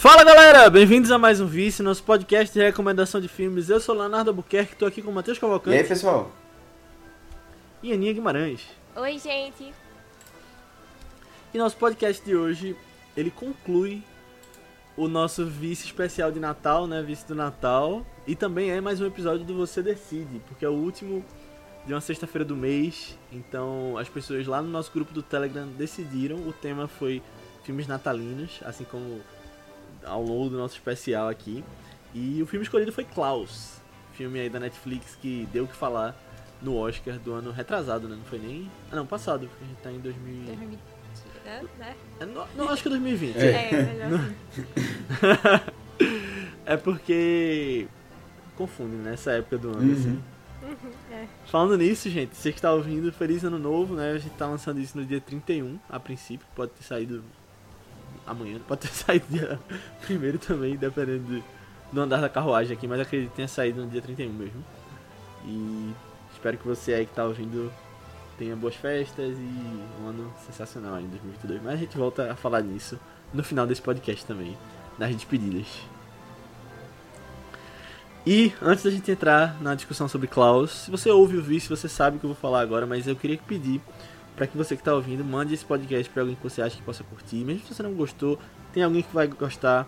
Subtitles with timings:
[0.00, 3.68] Fala galera, bem-vindos a mais um Vice, nosso podcast de recomendação de filmes.
[3.68, 6.32] Eu sou Leonardo Albuquerque, tô aqui com o Matheus E Cavalcante aí, pessoal?
[7.82, 8.62] e Aninha Guimarães.
[8.96, 9.74] Oi, gente.
[11.52, 12.74] E nosso podcast de hoje,
[13.14, 14.02] ele conclui
[14.96, 19.06] o nosso Vice especial de Natal, né, Vice do Natal, e também é mais um
[19.06, 21.22] episódio do Você Decide, porque é o último
[21.86, 26.36] de uma sexta-feira do mês, então as pessoas lá no nosso grupo do Telegram decidiram,
[26.36, 27.22] o tema foi
[27.64, 29.20] filmes natalinos, assim como
[30.04, 31.64] ao longo do nosso especial aqui.
[32.14, 33.80] E o filme escolhido foi Klaus,
[34.14, 36.16] filme aí da Netflix que deu o que falar
[36.60, 38.16] no Oscar do ano retrasado, né?
[38.16, 38.70] Não foi nem.
[38.90, 40.44] Ah, não, passado, porque a gente tá em 2000.
[40.46, 40.78] 2020,
[41.44, 41.62] né?
[41.78, 41.96] né?
[42.20, 43.36] É, Não, não, acho que é 2020.
[43.36, 43.70] É.
[43.74, 45.70] É, melhor assim.
[46.66, 47.88] É porque.
[48.56, 49.14] Confunde, né?
[49.14, 49.92] Essa época do ano, Uhum.
[49.92, 50.22] assim.
[51.10, 51.26] É.
[51.46, 54.12] Falando nisso, gente, você que está ouvindo, feliz ano novo, né?
[54.12, 56.46] A gente tá lançando isso no dia 31, a princípio.
[56.54, 57.24] Pode ter saído
[58.30, 59.58] amanhã, pode ter saído dia
[60.08, 61.42] 1 também, dependendo
[61.92, 64.64] do, andar da carruagem aqui, mas acredito que tenha saído no dia 31 mesmo.
[65.44, 65.92] E
[66.32, 67.72] espero que você aí que tá ouvindo
[68.38, 71.62] tenha boas festas e um ano sensacional aí em 2022.
[71.62, 72.98] Mas a gente volta a falar nisso
[73.34, 74.56] no final desse podcast também,
[74.98, 75.66] nas despedidas.
[78.26, 81.88] E antes da gente entrar na discussão sobre Klaus, se você ouve o vídeo, você
[81.88, 83.80] sabe o que eu vou falar agora, mas eu queria pedir
[84.40, 86.82] para que você que está ouvindo mande esse podcast para alguém que você acha que
[86.82, 88.38] possa curtir, mesmo se você não gostou,
[88.72, 89.86] tem alguém que vai gostar.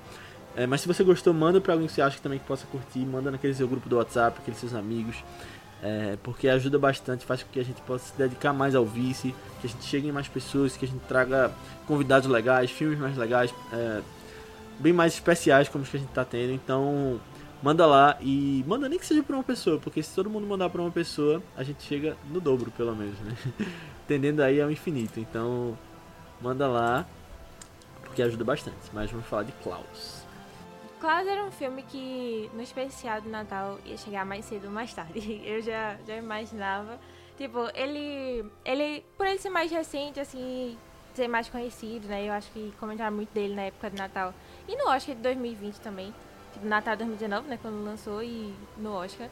[0.55, 2.67] É, mas se você gostou, manda para alguém que você acha que também que possa
[2.67, 5.25] curtir, manda naquele seu grupo do WhatsApp, aqueles seus amigos,
[5.83, 9.35] é, porque ajuda bastante, faz com que a gente possa se dedicar mais ao vice,
[9.63, 11.51] que a gente chegue em mais pessoas, que a gente traga
[11.87, 14.03] convidados legais, filmes mais legais, é,
[14.79, 16.53] bem mais especiais como os que a gente está tendo.
[16.53, 17.19] Então
[17.63, 20.69] manda lá e manda nem que seja para uma pessoa, porque se todo mundo mandar
[20.69, 23.37] para uma pessoa, a gente chega no dobro pelo menos, né?
[24.07, 25.21] Tendendo aí ao infinito.
[25.21, 25.79] Então
[26.41, 27.07] manda lá,
[28.03, 28.91] porque ajuda bastante.
[28.93, 30.23] Mas vamos falar de Klaus.
[31.01, 34.93] Klaus era um filme que no especial de Natal ia chegar mais cedo ou mais
[34.93, 35.41] tarde.
[35.45, 36.99] Eu já, já imaginava.
[37.37, 38.45] Tipo, ele.
[38.65, 39.05] ele.
[39.17, 40.77] Por ele ser mais recente, assim,
[41.15, 42.29] ser mais conhecido, né?
[42.29, 44.35] Eu acho que comentaram muito dele na época de Natal.
[44.69, 46.15] E no Oscar de 2020 também.
[46.53, 47.59] Tipo, Natal de 2019, né?
[47.61, 49.29] Quando lançou e no Oscar.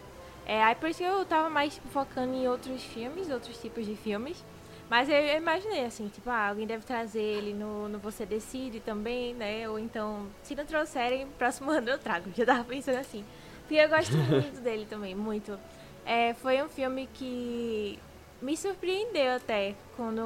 [0.46, 3.94] É, aí por isso que eu tava mais focando em outros filmes, outros tipos de
[3.94, 4.44] filmes.
[4.90, 8.80] Mas eu, eu imaginei, assim, tipo, ah, alguém deve trazer ele no, no Você Decide
[8.80, 9.68] também, né?
[9.68, 12.30] Ou então, se não trouxerem, próximo ano eu trago.
[12.36, 13.24] Já tava pensando assim.
[13.60, 15.56] Porque eu gosto muito dele também, muito.
[16.04, 18.00] É, foi um filme que
[18.42, 20.20] me surpreendeu até quando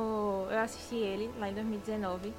[0.50, 2.33] eu assisti ele, lá em 2019.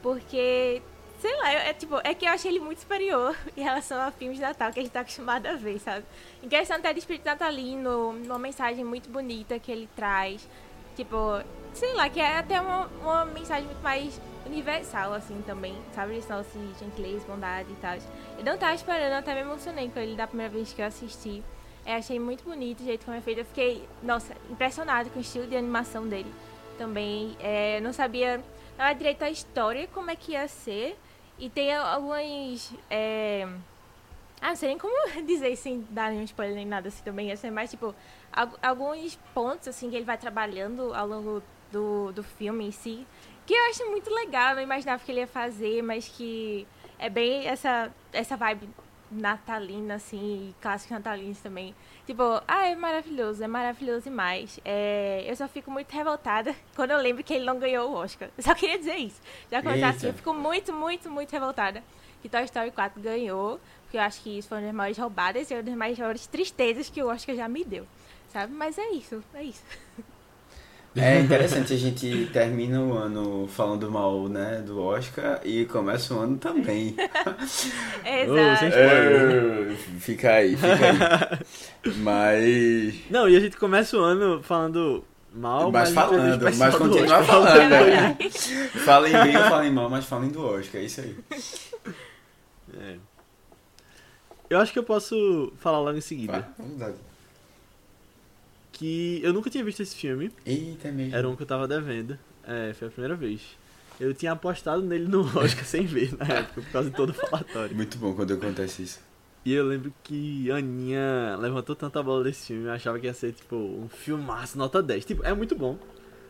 [0.00, 0.80] Porque,
[1.20, 4.36] sei lá, é, tipo, é que eu achei ele muito superior em relação a filmes
[4.36, 6.04] de Natal que a gente tá acostumado a ver, sabe?
[6.42, 10.46] Em questão até de espírito natalino, uma mensagem muito bonita que ele traz.
[10.94, 11.42] Tipo,
[11.74, 16.22] sei lá, que é até uma, uma mensagem muito mais universal, assim, também, sabe?
[16.28, 17.96] Lance de gentileza, bondade e tal.
[18.38, 21.42] Eu não tava esperando, até me emocionei com ele da primeira vez que eu assisti.
[21.84, 23.38] É, achei muito bonito o jeito como é feito.
[23.38, 26.32] Eu fiquei, nossa, impressionada com o estilo de animação dele
[26.78, 27.36] também.
[27.40, 28.42] É, não sabia
[28.78, 30.98] não direito a história, como é que ia ser.
[31.38, 32.72] E tem algumas.
[32.90, 33.46] É...
[34.40, 34.94] Ah, não sei nem como
[35.26, 37.28] dizer sem dar nenhum spoiler nem nada assim também.
[37.28, 37.94] Ia ser mais tipo.
[38.32, 43.06] al- Alguns pontos assim que ele vai trabalhando ao longo do, do filme em si.
[43.44, 44.54] Que eu acho muito legal.
[44.54, 46.66] Não imaginava que ele ia fazer, mas que
[46.98, 48.68] é bem essa, essa vibe
[49.10, 51.74] natalina, assim, e clássicos natalinos também.
[52.06, 54.60] Tipo, ah, é maravilhoso, é maravilhoso demais.
[54.64, 58.28] É, eu só fico muito revoltada quando eu lembro que ele não ganhou o Oscar.
[58.36, 59.20] Eu só queria dizer isso.
[59.50, 61.82] Já começar assim, eu fico muito, muito, muito revoltada
[62.22, 65.50] que Toy Story 4 ganhou, porque eu acho que isso foi uma das maiores roubadas
[65.50, 67.86] e uma das maiores tristezas que o Oscar já me deu.
[68.32, 68.52] Sabe?
[68.52, 69.62] Mas é isso, é isso.
[70.96, 76.20] É interessante, a gente termina o ano falando mal, né, do Oscar e começa o
[76.20, 76.96] ano também.
[78.04, 78.64] Exato.
[78.72, 80.74] É, fica aí, fica
[81.84, 81.92] aí.
[81.98, 82.94] Mas.
[83.10, 85.04] Não, e a gente começa o ano falando
[85.34, 88.18] mal, Mas mas, falando, mas continua falando, É né?
[88.84, 91.16] Falem bem ou falem mal, mas falem do Oscar, é isso aí.
[92.80, 92.96] É.
[94.48, 96.32] Eu acho que eu posso falar logo em seguida.
[96.32, 96.92] Vai, vamos lá.
[98.76, 100.30] Que eu nunca tinha visto esse filme.
[100.44, 101.16] Eita, mesmo.
[101.16, 102.18] Era um que eu tava devendo.
[102.46, 103.40] É, foi a primeira vez.
[103.98, 107.14] Eu tinha apostado nele no Oscar sem ver na época, por causa de todo o
[107.14, 107.74] falatório.
[107.74, 109.00] Muito bom quando acontece isso.
[109.46, 113.14] E eu lembro que a Aninha levantou tanta bola desse filme, eu achava que ia
[113.14, 115.04] ser, tipo, um filmaço, nota 10.
[115.04, 115.78] Tipo, é muito bom.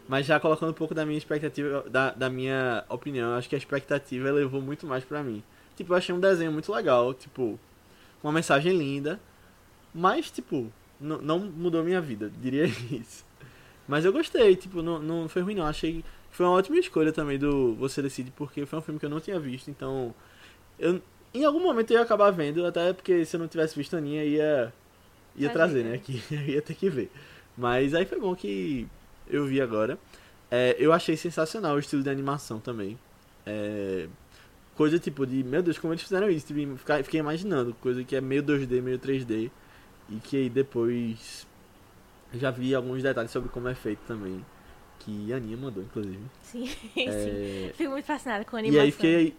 [0.06, 3.56] Mas já colocando um pouco da minha expectativa, da, da minha opinião, eu acho que
[3.56, 5.42] a expectativa elevou muito mais pra mim.
[5.76, 7.58] Tipo, eu achei um desenho muito legal, tipo,
[8.22, 9.18] uma mensagem linda.
[9.92, 10.70] Mas, tipo,
[11.00, 13.24] não mudou minha vida, diria isso.
[13.88, 15.66] Mas eu gostei, tipo, não, não foi ruim não.
[15.66, 19.06] Achei que foi uma ótima escolha também do Você Decide, porque foi um filme que
[19.06, 20.14] eu não tinha visto, então.
[20.78, 21.00] Eu,
[21.32, 23.98] Em algum momento eu ia acabar vendo, até porque se eu não tivesse visto a
[23.98, 24.72] Aninha, ia,
[25.36, 25.90] ia trazer, Trazer, né?
[25.92, 25.98] né?
[25.98, 26.22] Que
[26.52, 27.10] ia ter que ver.
[27.56, 28.86] Mas aí foi bom que
[29.28, 29.98] eu vi agora.
[30.50, 32.98] É, eu achei sensacional o estilo de animação também.
[33.44, 34.08] É,
[34.74, 36.46] coisa tipo de, meu Deus, como eles fizeram isso?
[36.46, 39.50] Tipo, fiquei imaginando, coisa que é meio 2D, meio 3D.
[40.08, 41.46] E que aí depois
[42.34, 44.44] já vi alguns detalhes sobre como é feito também.
[45.00, 46.20] Que a Aninha mandou, inclusive.
[46.42, 47.08] Sim, sim.
[47.08, 48.84] É, Fico muito fascinada com a e animação.
[48.84, 49.36] aí fiquei.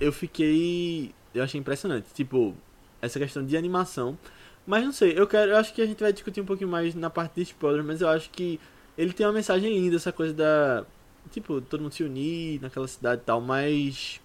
[0.00, 1.14] Eu fiquei.
[1.34, 2.06] Eu achei impressionante.
[2.14, 2.54] Tipo,
[3.00, 4.18] essa questão de animação.
[4.66, 5.52] Mas não sei, eu quero.
[5.52, 8.00] Eu acho que a gente vai discutir um pouquinho mais na parte de spoiler, mas
[8.00, 8.60] eu acho que
[8.96, 10.84] ele tem uma mensagem linda, essa coisa da.
[11.30, 14.20] Tipo, todo mundo se unir naquela cidade e tal, mas.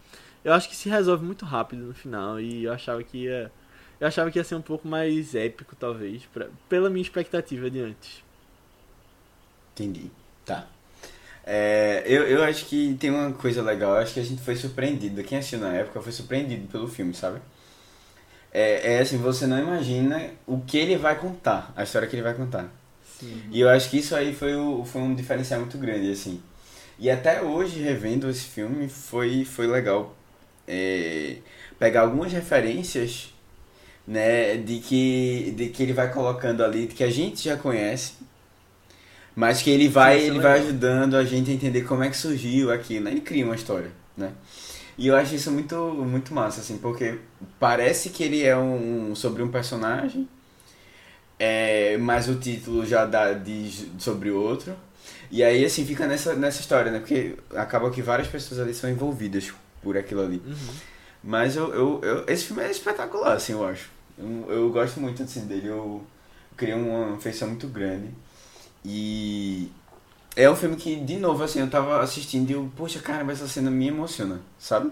[0.46, 2.40] Eu acho que se resolve muito rápido no final.
[2.40, 3.52] E eu achava que ia.
[4.00, 7.80] Eu achava que ia ser um pouco mais épico, talvez, pra, pela minha expectativa de
[7.80, 8.24] antes.
[9.74, 10.12] Entendi.
[10.46, 10.68] Tá.
[11.46, 14.56] É, eu, eu acho que tem uma coisa legal, eu acho que a gente foi
[14.56, 17.40] surpreendido, quem assistiu na época foi surpreendido pelo filme, sabe?
[18.52, 22.24] É, é assim, você não imagina o que ele vai contar, a história que ele
[22.24, 22.70] vai contar.
[23.20, 23.44] Sim.
[23.50, 26.42] E eu acho que isso aí foi, o, foi um diferencial muito grande, assim.
[27.00, 30.16] E até hoje, revendo esse filme, foi, foi legal
[30.68, 31.38] é,
[31.80, 33.34] pegar algumas referências,
[34.08, 38.14] né, de que, de que ele vai colocando ali, que a gente já conhece,
[39.36, 42.18] mas que ele vai, é ele vai ajudando a gente a entender como é que
[42.18, 43.12] surgiu aquilo, né?
[43.12, 44.32] Ele cria uma história, né?
[44.98, 47.20] E eu acho isso muito, muito massa, assim, porque
[47.60, 50.28] parece que ele é um, sobre um personagem,
[51.40, 54.76] é, mas o título já dá diz sobre outro.
[55.30, 57.00] E aí, assim, fica nessa, nessa história, né?
[57.00, 60.42] Porque acaba que várias pessoas ali são envolvidas por aquilo ali.
[60.46, 60.76] Uhum.
[61.24, 63.90] Mas eu, eu, eu- esse filme é espetacular, assim, eu acho.
[64.18, 66.08] Eu, eu gosto muito assim, dele, eu, eu
[66.56, 68.10] criei uma afeição muito grande.
[68.84, 69.72] E
[70.36, 73.48] é um filme que, de novo, assim, eu tava assistindo e eu, poxa, caramba, essa
[73.48, 74.92] cena me emociona, sabe?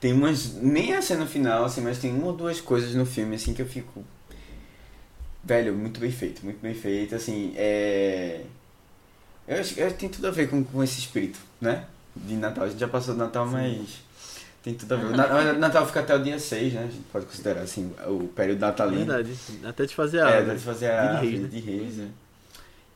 [0.00, 3.36] Tem umas, nem a cena final, assim, mas tem uma ou duas coisas no filme,
[3.36, 4.04] assim, que eu fico...
[5.42, 8.44] Velho, muito bem feito, muito bem feito, assim, é...
[9.48, 11.86] Eu acho que tem tudo a ver com, com esse espírito, né?
[12.14, 12.64] De Natal.
[12.64, 14.00] A gente já passou do Natal, mas
[14.62, 15.06] tem tudo a ver.
[15.06, 16.80] O Na- Natal fica até o dia 6, né?
[16.84, 19.04] A gente pode considerar assim o período natalino.
[19.06, 19.34] Verdade.
[19.64, 21.48] Até de fazer a É, dá de fazer a de reis, né?
[21.48, 22.08] de reis, né?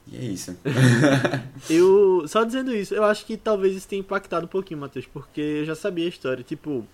[0.07, 0.57] E é isso.
[1.69, 5.41] Eu, só dizendo isso, eu acho que talvez isso tenha impactado um pouquinho, Matheus, porque
[5.41, 6.45] eu já sabia a história.
[6.45, 6.85] Tipo,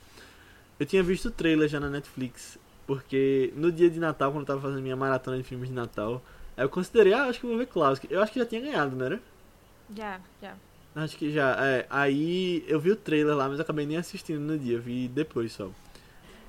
[0.78, 4.46] eu tinha visto o trailer já na Netflix, porque no dia de Natal, quando eu
[4.46, 6.22] tava fazendo minha maratona de filmes de Natal,
[6.56, 8.00] aí eu considerei, ah, acho que eu vou ver Klaus.
[8.10, 9.20] Eu acho que já tinha ganhado, não era?
[9.96, 10.54] Já, já.
[10.94, 11.86] Acho que já, é.
[11.88, 15.52] Aí eu vi o trailer lá, mas acabei nem assistindo no dia, eu vi depois
[15.52, 15.70] só.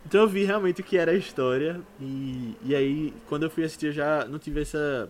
[0.06, 3.64] Então eu vi realmente o que era a história, e, e aí quando eu fui
[3.64, 5.10] assistir eu já não tive essa,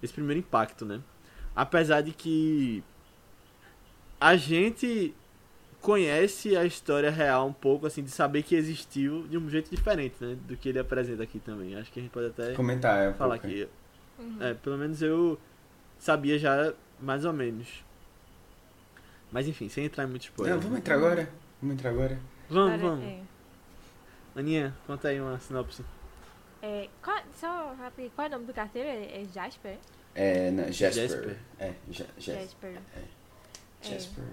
[0.00, 1.00] esse primeiro impacto, né?
[1.54, 2.82] Apesar de que
[4.20, 5.12] a gente
[5.80, 10.14] conhece a história real um pouco, assim, de saber que existiu de um jeito diferente,
[10.20, 10.36] né?
[10.46, 11.74] Do que ele apresenta aqui também.
[11.74, 13.46] Acho que a gente pode até Comentar, é um falar pouco.
[13.46, 13.68] aqui.
[14.18, 14.36] Uhum.
[14.40, 15.38] É, pelo menos eu
[15.98, 17.66] sabia já mais ou menos.
[19.32, 20.54] Mas enfim, sem entrar em muito spoiler.
[20.54, 21.28] Não, vamos entrar agora?
[21.62, 22.18] Vamos entrar agora?
[22.48, 23.04] Vamos, Agora, vamos.
[23.04, 23.20] é.
[24.34, 25.84] Aninha, conta aí uma sinopse.
[26.62, 28.88] É, qual, só rápido, qual é o nome do carteiro?
[28.88, 29.76] É, é Jasper?
[30.14, 31.08] É, não, Jasper.
[31.08, 31.36] Jasper.
[31.58, 32.42] É, Ja- Jasper.
[32.42, 32.78] Jasper.
[32.96, 33.88] É.
[33.88, 34.24] Jasper.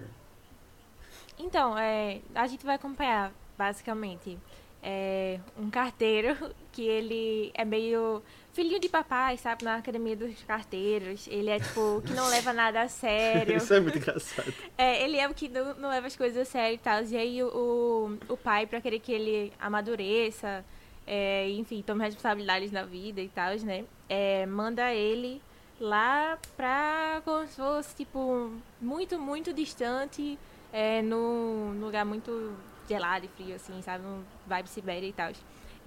[1.39, 4.38] Então, é, a gente vai acompanhar, basicamente,
[4.82, 6.36] é, um carteiro
[6.72, 8.22] que ele é meio
[8.57, 9.63] filhinho de papai, sabe?
[9.63, 11.27] Na academia dos carteiros.
[11.27, 13.55] Ele é, tipo, que não leva nada a sério.
[13.55, 14.51] Isso é muito engraçado.
[14.75, 17.03] É, ele é o que não, não leva as coisas a sério e tal.
[17.03, 20.65] E aí o, o, pai, pra querer que ele amadureça,
[21.05, 23.85] é, enfim, tome responsabilidades na vida e tal, né?
[24.09, 25.39] É, manda ele
[25.79, 30.37] lá pra como se fosse, tipo, muito, muito distante,
[30.73, 32.55] é, num lugar muito
[32.89, 34.03] gelado e frio, assim, sabe?
[34.03, 35.31] Um vibe Sibéria e tal.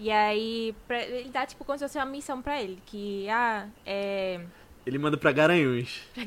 [0.01, 3.67] E aí, pra- ele dá, tipo, como se fosse uma missão pra ele, que, ah,
[3.85, 4.41] é...
[4.87, 6.01] Ele manda pra Garanhuns.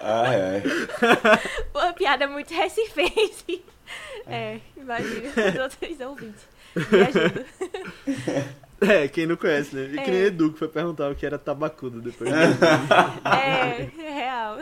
[0.00, 0.62] Ah, é.
[1.74, 3.64] Uma piada muito recifense.
[4.26, 6.46] É, imagina os outros ouvintes.
[6.76, 7.46] Me ajuda.
[8.80, 9.84] É, quem não conhece, né?
[9.92, 10.26] E que nem É.
[10.26, 12.30] Edu que foi perguntar o que era tabacudo depois.
[12.30, 14.58] É, é real.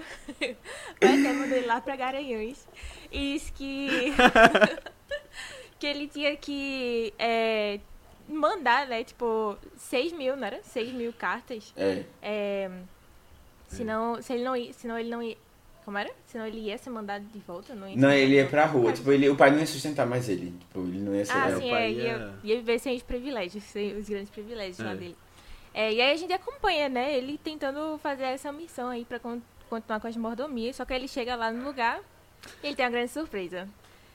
[1.00, 2.66] Mas eu mandei lá pra Garanhuns.
[3.10, 4.12] E isso que.
[5.82, 7.80] Que ele tinha que é,
[8.28, 9.02] mandar, né?
[9.02, 10.62] Tipo, 6 mil, não era?
[10.62, 11.74] 6 mil cartas.
[11.76, 12.04] É.
[12.22, 12.70] É,
[13.66, 15.36] senão, se ele não ia, senão ele não ia.
[15.84, 16.12] Como era?
[16.26, 18.92] Senão ele ia ser mandado de volta, não ia Não, ele ia pra rua.
[18.92, 20.52] Tipo, ele, o pai não ia sustentar mais ele.
[20.60, 21.32] Tipo, ele não ia ser.
[21.32, 24.08] Ah, É, o sim, pai é, ia- ia, ia viver sem os privilégios, sem os
[24.08, 24.94] grandes privilégios lá É.
[24.94, 25.16] dele.
[25.74, 29.40] É, e aí a gente acompanha, né, ele tentando fazer essa missão aí pra con-
[29.68, 31.98] continuar com as mordomias, só que aí ele chega lá no lugar
[32.62, 33.66] e ele tem uma grande surpresa.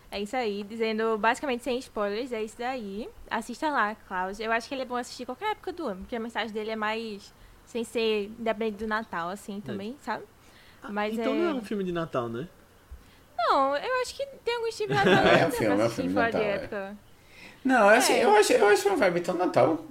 [0.10, 3.10] É isso aí, dizendo basicamente sem spoilers, é isso daí.
[3.30, 4.40] Assista lá, Klaus.
[4.40, 6.72] Eu acho que ele é bom assistir qualquer época do ano, porque a mensagem dele
[6.72, 7.34] é mais
[7.66, 10.24] sem ser independente do Natal, assim, também, sabe?
[10.90, 11.38] Mas então é...
[11.38, 12.48] não é um filme de Natal, né?
[13.38, 15.82] Não, eu acho que tem alguns tipos de Natal É um filme, pra é um
[15.82, 16.56] assistir filme de fora de Natal, é.
[16.56, 16.98] época.
[17.66, 18.24] Não, assim, É.
[18.24, 19.86] eu, acho, eu acho uma vibe tão Natal.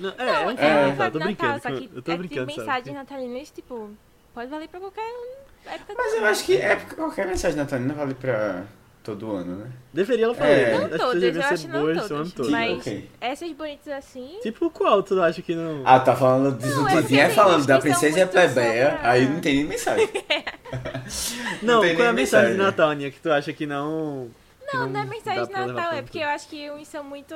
[0.00, 1.62] Não, é, Não, é um é, filme é, de Natal, tô Natal, brincando.
[1.62, 2.66] só que eu tô é brincando, que sabe?
[2.66, 3.90] mensagens natalinas, tipo,
[4.32, 5.14] pode valer pra qualquer
[5.66, 8.64] época Mas eu acho que é porque qualquer mensagem natalina vale pra
[9.02, 9.70] todo ano, né?
[9.92, 10.78] Deveria ela falar, É.
[10.78, 10.88] né?
[10.88, 12.32] Não todas, eu acho ser não o ano todas.
[12.32, 12.50] todo.
[12.50, 13.10] Mas ok.
[13.20, 14.38] essas bonitas assim...
[14.42, 15.82] Tipo, qual tu acha que não...
[15.84, 19.10] Ah, tá falando de Não, um é é falando da princesa e a plebeia, pra-
[19.10, 20.08] aí não tem nem mensagem.
[21.62, 22.58] não, tem qual é a mensagem de.
[22.58, 24.30] Natal, Aninha, que tu acha que não...
[24.70, 27.34] que Não, não é mensagem de Natal, é porque eu acho que uns são muito.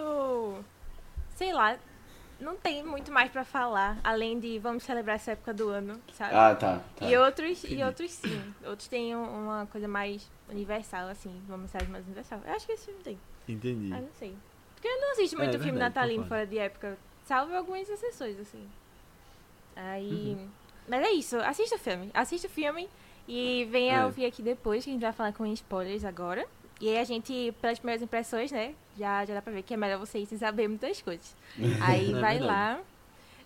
[1.35, 1.77] Sei lá.
[2.39, 6.35] Não tem muito mais pra falar, além de vamos celebrar essa época do ano, sabe?
[6.35, 6.81] Ah, tá.
[6.97, 7.07] tá.
[7.07, 7.81] E outros, Entendi.
[7.81, 8.55] e outros sim.
[8.67, 12.41] Outros têm um- uma coisa mais universal, assim, uma mensagem mais universal.
[12.47, 13.19] Eu acho que esse não tem.
[13.49, 13.91] Entendi.
[13.93, 14.37] Ah, não sei.
[14.75, 16.29] Porque eu não assisto muito É, filme verdade, natalino concordo.
[16.45, 18.69] fora de época, salvo algumas exceções, assim.
[19.75, 20.37] Aí.
[20.39, 20.49] Uhum.
[20.89, 22.11] Mas é isso, assista o filme.
[22.15, 22.89] Assista o filme
[23.27, 24.05] e venha É.
[24.05, 26.47] ouvir aqui depois, que a gente vai falar com spoilers agora.
[26.81, 28.75] E aí a gente, pelas primeiras impressões, né?
[28.99, 31.35] Já, já dá pra ver que é melhor você ir sem saber muitas coisas.
[31.81, 32.41] Aí É vai verdade.
[32.45, 32.81] lá.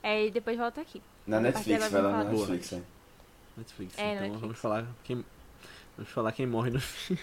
[0.02, 1.00] É, e depois volta aqui.
[1.26, 2.24] Na Netflix, vai lá na.
[2.24, 2.72] Netflix.
[2.72, 2.82] é.
[3.56, 3.98] Netflix.
[3.98, 4.40] É, então Netflix.
[4.40, 5.24] vamos falar quem...
[5.96, 7.22] Vamos falar quem morre no filme.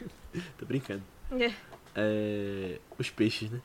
[0.57, 1.03] tô brincando.
[1.95, 2.79] É...
[2.97, 3.59] Os peixes, né?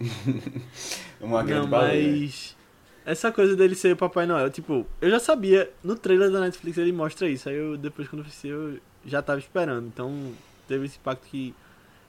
[1.20, 2.20] Uma grande Não, baleia.
[2.20, 2.56] mas...
[3.04, 6.76] Essa coisa dele ser o Papai Noel, tipo, eu já sabia, no trailer da Netflix
[6.76, 10.32] ele mostra isso, aí eu, depois quando eu assisti eu já tava esperando, então
[10.66, 11.54] teve esse impacto que,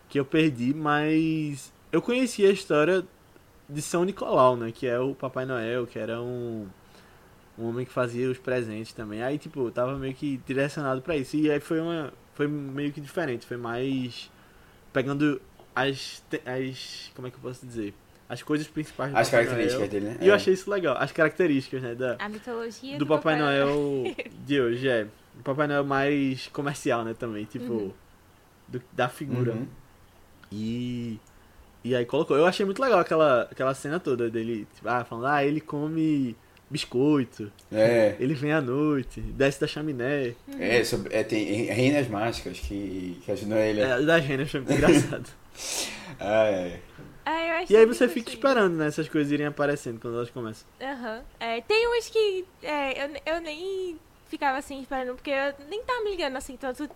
[0.10, 3.04] que eu perdi, mas eu conhecia a história
[3.70, 6.68] de São Nicolau, né, que é o Papai Noel, que era um,
[7.58, 11.18] um homem que fazia os presentes também, aí tipo, eu tava meio que direcionado pra
[11.18, 14.32] isso, e aí foi uma, foi meio que diferente, foi mais
[14.94, 15.42] pegando
[15.76, 17.94] as, as, como é que eu posso dizer,
[18.30, 19.90] as coisas principais do As Papai características Noel.
[20.02, 20.18] dele, né?
[20.22, 20.36] E eu É.
[20.36, 20.98] achei isso legal.
[21.00, 21.96] As características, né?
[21.96, 24.04] Da, A mitologia do Papai Noel
[24.46, 25.08] de hoje, é.
[25.40, 27.14] O Papai Noel mais comercial, né?
[27.14, 27.94] Também, tipo, Uhum.
[28.68, 29.54] do- da figura.
[29.54, 29.68] Uhum.
[30.51, 31.20] E.
[31.84, 32.36] E aí colocou.
[32.36, 36.36] Eu achei muito legal aquela, aquela cena toda dele, tipo, ah, falando, ah, ele come
[36.70, 38.16] biscoito, É.
[38.20, 40.34] ele vem à noite, desce da chaminé.
[40.60, 43.80] É, sobre, é, tem reinas mágicas que, que ajudam ele.
[43.80, 45.30] É, das renas foi muito engraçado.
[46.20, 46.80] Ah, é.
[47.25, 48.34] Ah, eu acho E aí você fica gostei.
[48.36, 48.88] esperando, né?
[48.88, 50.66] Essas coisas irem aparecendo quando elas começam.
[50.82, 51.22] Aham.
[51.39, 53.98] É, tem uns que é, eu, eu nem
[54.29, 56.89] ficava assim esperando, porque eu nem tava me ligando assim tanto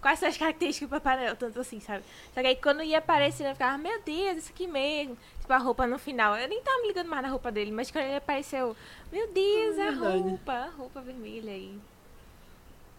[0.00, 2.04] quais são as características do Papai Noel, tanto assim, sabe?
[2.34, 5.16] Só que aí quando ia aparecendo, eu ficava, meu Deus, isso aqui mesmo.
[5.40, 6.36] Tipo, a roupa no final.
[6.36, 8.76] Eu nem tava me ligando mais na roupa dele, mas quando ele apareceu,
[9.12, 10.24] meu Deus, É a verdade.
[10.24, 11.80] roupa, a roupa vermelha aí.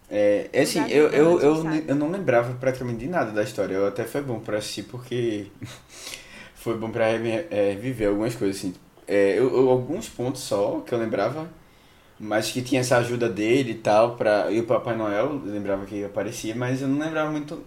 [0.08, 3.74] É, é assim, eu, eu, eu, eu não lembrava praticamente de nada da história.
[3.74, 5.46] Eu até foi bom pra assistir porque
[6.54, 8.74] foi bom pra é, viver algumas coisas assim.
[9.06, 11.48] É, eu, eu- alguns pontos só que eu lembrava,
[12.18, 16.04] mas que tinha essa ajuda dele e tal, pra, e o Papai Noel, lembrava que
[16.04, 17.62] aparecia, mas eu não lembrava muito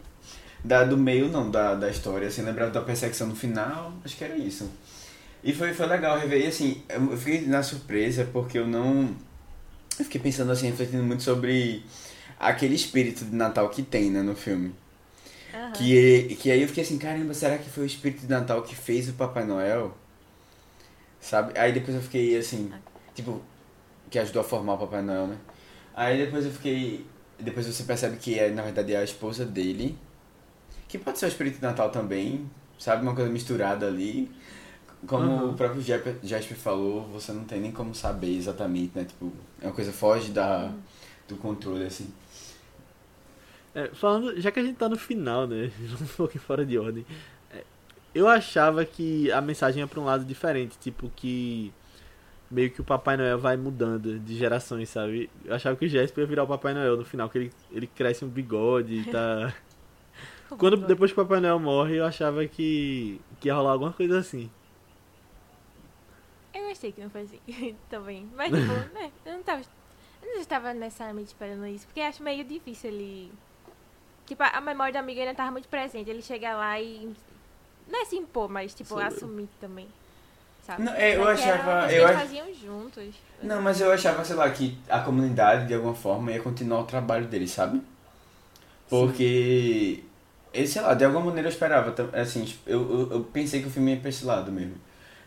[0.64, 2.28] da, do meio não, da, da história.
[2.28, 4.70] Assim, eu lembrava da perseguição no final, acho que era isso.
[5.44, 9.16] E foi, foi legal rever, e assim, eu fiquei na surpresa porque eu não.
[9.98, 11.84] Eu fiquei pensando assim, refletindo muito sobre
[12.40, 14.74] aquele espírito de Natal que tem, né, no filme.
[15.54, 15.72] Aham.
[15.74, 18.76] Que, que aí eu fiquei assim, caramba, será que foi o espírito de Natal que
[18.76, 19.96] fez o Papai Noel?
[21.20, 21.58] Sabe?
[21.58, 22.72] Aí depois eu fiquei assim,
[23.14, 23.42] tipo,
[24.10, 25.38] que ajudou a formar o Papai Noel, né?
[25.96, 27.06] Aí depois eu fiquei.
[27.40, 29.98] Depois você percebe que é, na verdade, é a esposa dele.
[30.88, 32.50] Que pode ser o espírito de Natal também,
[32.80, 33.04] sabe?
[33.04, 34.32] Uma coisa misturada ali.
[35.08, 35.52] Como Uhum.
[35.52, 39.06] o próprio Jasper, falou, você não tem nem como saber exatamente, né?
[39.06, 40.74] Tipo, é uma coisa foge da,
[41.28, 42.14] do controle, assim.
[43.74, 45.72] É, falando, já que a gente tá no final, né?
[46.02, 47.06] Um pouquinho fora de ordem.
[47.50, 47.66] É,
[48.14, 51.74] eu achava que a mensagem ia pra um lado diferente, tipo que
[52.50, 55.30] meio que o Papai Noel vai mudando de gerações, sabe?
[55.46, 57.88] Eu achava que o Jesper ia virar o Papai Noel no final, que ele, ele
[57.88, 59.54] cresce um bigode e tá.
[60.58, 64.18] Quando, depois que o Papai Noel morre, eu achava que, que ia rolar alguma coisa
[64.18, 64.50] assim.
[66.52, 68.28] Eu gostei que não foi assim também.
[68.36, 69.62] Mas, tipo, né, eu não tava.
[70.22, 73.32] Eu não estava necessariamente esperando isso, porque acho meio difícil ele.
[74.26, 76.10] Tipo, a memória do amigo ainda tava muito presente.
[76.10, 77.14] Ele chega lá e.
[77.88, 79.88] Não é se impor, mas, tipo, assumir também.
[80.70, 80.84] Sabe?
[80.84, 83.16] Não, é, eu era achava- coisa eu ach- faziam juntos.
[83.42, 86.84] Não, mas eu achava, sei lá, que a comunidade, de alguma forma, ia continuar o
[86.84, 87.82] trabalho dele, sabe?
[88.90, 90.04] Porque,
[90.54, 93.72] ele, sei lá, de alguma maneira eu esperava, assim, eu, eu, eu pensei que o
[93.72, 94.76] filme ia pra esse lado mesmo.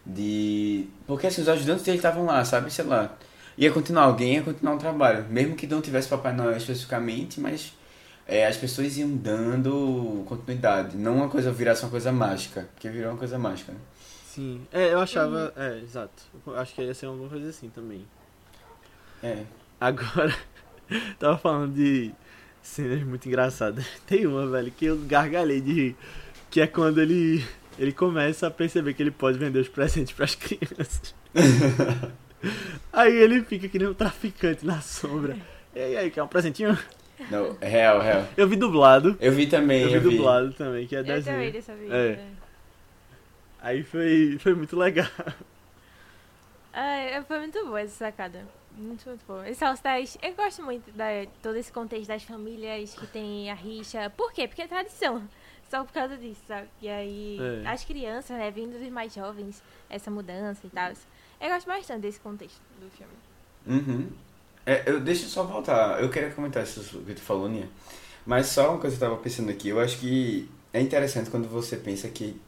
[0.04, 0.86] De...
[1.06, 2.70] Porque, assim, os ajudantes dele estavam lá, sabe?
[2.72, 3.12] Sei lá,
[3.56, 5.26] ia continuar alguém, ia continuar o trabalho.
[5.28, 7.72] Mesmo que não tivesse Papai Noel especificamente, mas
[8.26, 10.96] é, as pessoas iam dando continuidade.
[10.96, 12.68] Não uma coisa virasse uma coisa mágica.
[12.74, 13.78] Porque virou uma coisa mágica, né?
[14.34, 14.66] Sim.
[14.72, 15.52] É, eu achava.
[15.54, 16.22] É, exato.
[16.46, 18.06] Eu acho que ia ser alguma coisa assim também.
[19.22, 19.44] É.
[19.78, 20.34] Agora,
[21.20, 22.10] tava falando de
[22.62, 23.84] cenas muito engraçadas.
[24.08, 25.96] Tem uma, velho, que eu gargalhei de rir.
[26.50, 27.44] Que é quando ele,
[27.78, 31.14] ele começa a perceber que ele pode vender os presentes pras crianças.
[32.90, 35.36] Aí ele fica que nem um traficante na sombra.
[35.74, 36.76] E aí, aí, quer um presentinho?
[37.30, 38.26] Não, é real, real.
[38.36, 39.16] Eu vi dublado.
[39.20, 40.16] Eu vi também, Eu eu, vi vi.
[40.16, 41.52] dublado também, que é Eu também desenho.
[41.52, 41.92] dessa vez.
[41.92, 42.41] É.
[43.62, 45.06] Aí foi, foi muito legal.
[46.72, 48.44] Ah, foi muito boa essa sacada.
[48.76, 49.48] Muito, muito boa.
[49.48, 51.06] Esse All Stars, eu gosto muito da
[51.42, 54.10] todo esse contexto das famílias que tem a rixa.
[54.16, 54.48] Por quê?
[54.48, 55.22] Porque é tradição.
[55.70, 56.68] Só por causa disso, sabe?
[56.80, 57.68] E aí, É.
[57.68, 60.92] as crianças, né, vindo dos mais jovens, essa mudança e tal.
[61.40, 63.12] Eu gosto bastante desse contexto do filme.
[63.66, 64.10] Uhum.
[64.66, 66.02] É, eu, deixa eu só voltar.
[66.02, 67.68] Eu queria comentar isso que tu falou, Nia.
[68.26, 69.68] Mas só uma coisa que eu tava pensando aqui.
[69.68, 72.40] Eu acho que é interessante quando você pensa que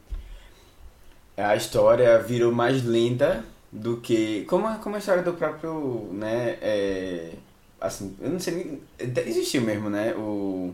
[1.37, 4.45] a história virou mais lenta do que.
[4.45, 6.09] Como a, como a história do próprio.
[6.13, 6.57] né?
[6.61, 7.33] É,
[7.79, 8.81] assim, eu não sei nem.
[9.25, 10.13] Existiu mesmo, né?
[10.15, 10.73] O.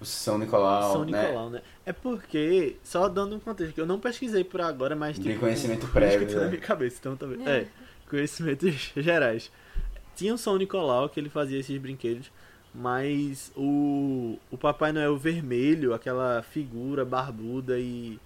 [0.00, 0.92] O São Nicolau.
[0.92, 1.20] São né?
[1.20, 1.60] Nicolau, né?
[1.84, 5.40] É porque, só dando um contexto, que eu não pesquisei por agora, mas De tipo,
[5.40, 6.50] conhecimento coisa prévio, que tá na né?
[6.52, 7.46] minha cabeça, então também.
[7.46, 7.66] É,
[8.08, 9.50] conhecimentos gerais.
[10.16, 12.32] Tinha o São Nicolau que ele fazia esses brinquedos,
[12.74, 18.18] mas o, o Papai Noel vermelho, aquela figura barbuda e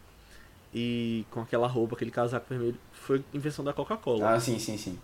[0.74, 4.32] e com aquela roupa, aquele casaco vermelho, foi invenção da Coca-Cola.
[4.34, 4.98] Ah, sim, sim, sim.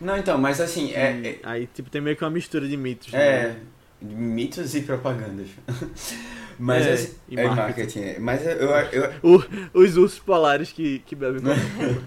[0.00, 2.76] Não, então, mas assim, é, E é, Aí, tipo, tem meio que uma mistura de
[2.76, 3.12] mitos.
[3.14, 3.60] É, né?
[4.02, 5.48] mitos e propagandas.
[6.58, 7.62] Mas É, assim, e é marketing.
[8.00, 8.00] marketing.
[8.00, 8.18] é.
[8.18, 8.52] Mas eu,
[8.92, 12.02] eu, O- os ursos polares que, que bebem Coca-Cola.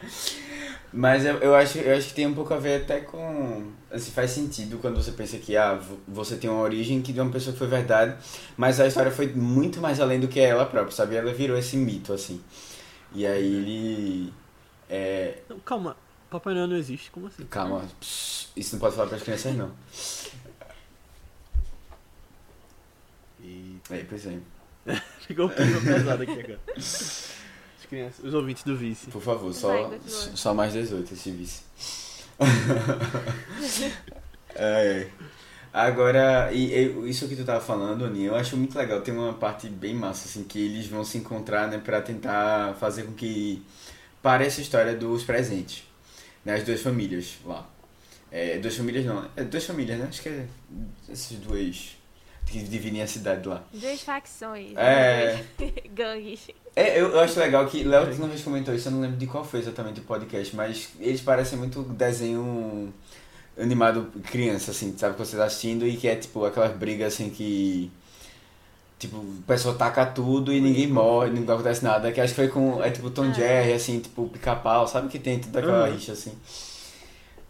[0.92, 3.70] mas eu, eu acho, eu acho que tem um pouco a ver até com.
[3.90, 7.20] Assim, faz sentido quando você pensa que ah, vo- você tem uma origem que de
[7.20, 8.16] uma pessoa que foi verdade,
[8.56, 11.16] mas a história foi muito mais além do que ela própria, sabe?
[11.16, 12.40] Ela virou esse mito, assim.
[13.12, 14.32] E aí ele.
[14.88, 15.96] É, Não, calma,
[16.28, 17.10] Papai Noel não existe?
[17.10, 17.44] Como assim?
[17.46, 19.72] calma, pss, isso não pode falar para as crianças, não.
[23.42, 24.38] E É, pois é.
[25.26, 26.60] ficou um clima pesado aqui agora.
[27.90, 29.10] As crianças, os ouvintes do vice.
[29.10, 30.36] Por favor, Vai, só, continua.
[30.36, 31.62] só mais 18 esse vice.
[34.54, 35.08] é.
[35.72, 39.00] Agora, e, e isso que tu tava falando, Aninha, eu acho muito legal.
[39.00, 43.04] Tem uma parte bem massa, assim, que eles vão se encontrar, né, pra tentar fazer
[43.04, 43.60] com que
[44.22, 45.82] pareça a história dos presentes.
[46.44, 47.68] Né, as duas famílias lá.
[48.30, 50.06] É, duas famílias não, é duas famílias, né?
[50.08, 50.46] Acho que é
[51.08, 51.96] esses dois
[52.50, 53.62] que dividem a cidade lá.
[53.72, 54.72] Duas facções.
[54.76, 55.44] É.
[55.94, 56.48] Gangues.
[56.76, 59.26] É, eu, eu acho legal que Léo uma vez comentou isso, eu não lembro de
[59.26, 62.92] qual foi exatamente o podcast, mas eles parecem muito desenho
[63.58, 65.14] animado criança, assim, sabe?
[65.16, 67.90] Que você tá assistindo e que é tipo aquelas brigas assim que.
[68.98, 72.12] Tipo, o pessoal taca tudo e ninguém morre, não acontece nada.
[72.12, 72.82] Que acho que foi com.
[72.84, 73.32] É tipo Tom Ah.
[73.32, 75.92] Jerry, assim, tipo pica-pau, sabe que tem toda aquela Uhum.
[75.94, 76.32] rixa assim.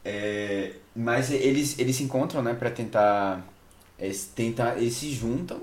[0.05, 3.45] É, mas eles, eles se encontram, né, pra tentar.
[4.01, 5.61] Eles, tentar, eles se juntam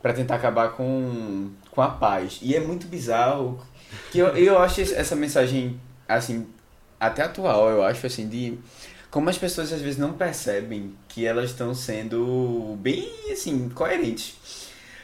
[0.00, 2.38] pra tentar acabar com, com a paz.
[2.42, 3.60] E é muito bizarro
[4.10, 6.46] que eu, eu acho essa mensagem, assim,
[7.00, 8.58] até atual, eu acho, assim, de
[9.10, 14.36] como as pessoas às vezes não percebem que elas estão sendo bem, assim, coerentes.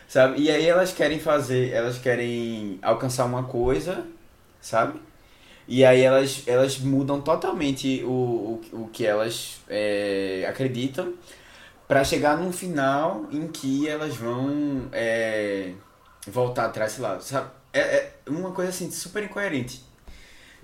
[0.09, 0.41] Sabe?
[0.41, 4.07] E aí elas querem fazer, elas querem alcançar uma coisa,
[4.61, 4.99] sabe?
[5.69, 11.13] E aí elas, elas mudam totalmente o, o, o que elas é, acreditam
[11.89, 15.73] pra chegar num final em que elas vão é,
[16.27, 17.49] voltar atrás, sei lá, sabe?
[17.73, 19.83] É, é uma coisa assim super incoerente.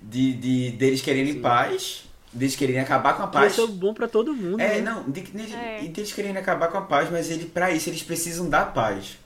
[0.00, 1.40] De, de deles quererem Sim.
[1.40, 3.54] paz, deles quererem acabar com a paz.
[3.54, 4.60] ser bom pra todo mundo.
[4.60, 4.80] É, né?
[4.82, 5.82] não, de, de, É.
[5.82, 9.18] e deles quererem acabar com a paz, mas ele, pra isso eles precisam da paz.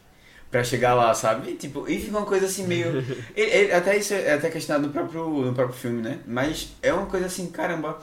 [0.51, 1.53] Pra chegar lá, sabe?
[1.57, 2.87] Tipo, e fica uma coisa assim meio.
[2.89, 6.21] ele- ele- até isso é até questionado no próprio, no próprio filme, né?
[6.27, 7.99] Mas é uma coisa assim, caramba,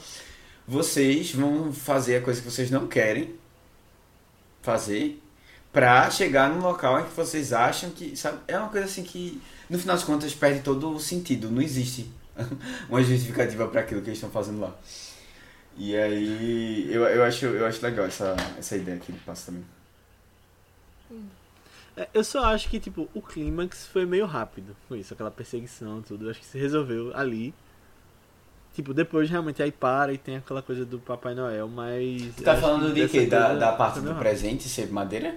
[0.67, 3.33] vocês vão fazer a coisa que vocês não querem
[4.65, 5.21] fazer
[5.71, 8.15] pra chegar num local em que vocês acham que.
[8.17, 8.39] Sabe?
[8.47, 11.51] É uma coisa assim que, no final das contas, perde todo o sentido.
[11.51, 12.11] Não existe
[12.89, 14.75] uma justificativa pra aquilo que eles estão fazendo lá.
[15.77, 19.65] E aí, eu, eu, acho, eu acho legal essa, essa ideia que ele passa também.
[21.95, 26.01] É, Eu só acho que, tipo, o clímax foi meio rápido com isso, aquela perseguição
[26.01, 26.25] tudo.
[26.25, 27.53] Eu acho que se resolveu ali.
[28.75, 32.23] Tipo, depois realmente aí para e tem aquela coisa do Papai Noel, mas.
[32.35, 33.25] Você tá falando que de quê?
[33.25, 35.33] Da, da parte do presente ser madeira?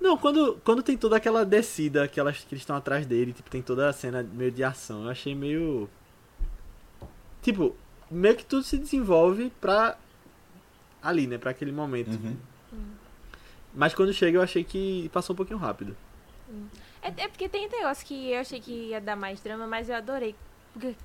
[0.00, 3.48] Não, quando, quando tem toda aquela descida que, elas, que eles estão atrás dele, tipo,
[3.48, 5.88] tem toda a cena meio de ação, eu achei meio.
[7.40, 7.76] Tipo,
[8.10, 9.96] meio que tudo se desenvolve pra.
[11.00, 11.38] Ali, né?
[11.38, 12.10] Pra aquele momento.
[12.10, 12.36] Uhum.
[13.72, 15.96] Mas quando chega eu achei que passou um pouquinho rápido.
[17.00, 19.94] É, é porque tem negócio que eu achei que ia dar mais drama, mas eu
[19.94, 20.34] adorei.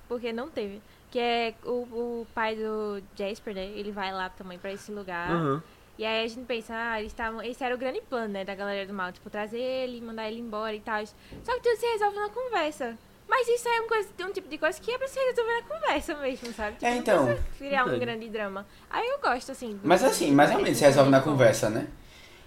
[0.07, 0.81] Porque, não teve.
[1.11, 3.65] Que é o, o pai do Jasper, né?
[3.65, 5.31] Ele vai lá também pra esse lugar.
[5.31, 5.63] Aham.
[5.97, 7.41] E aí a gente pensa, ah, eles estavam.
[7.41, 10.41] Esse era o grande plano, né, da galera do mal, tipo, trazer ele, mandar ele
[10.41, 11.05] embora e tal.
[11.05, 12.97] Só que tudo se resolve na conversa.
[13.27, 15.61] Mas isso é um, coisa, um tipo de coisa que é pra se resolver na
[15.63, 16.73] conversa mesmo, sabe?
[16.73, 17.25] Tipo, É, não então.
[17.25, 18.65] precisa Criar um grande drama.
[18.89, 19.79] Aí eu gosto, assim.
[19.83, 21.87] Mas assim, mais ou menos se resolve na conversa, né?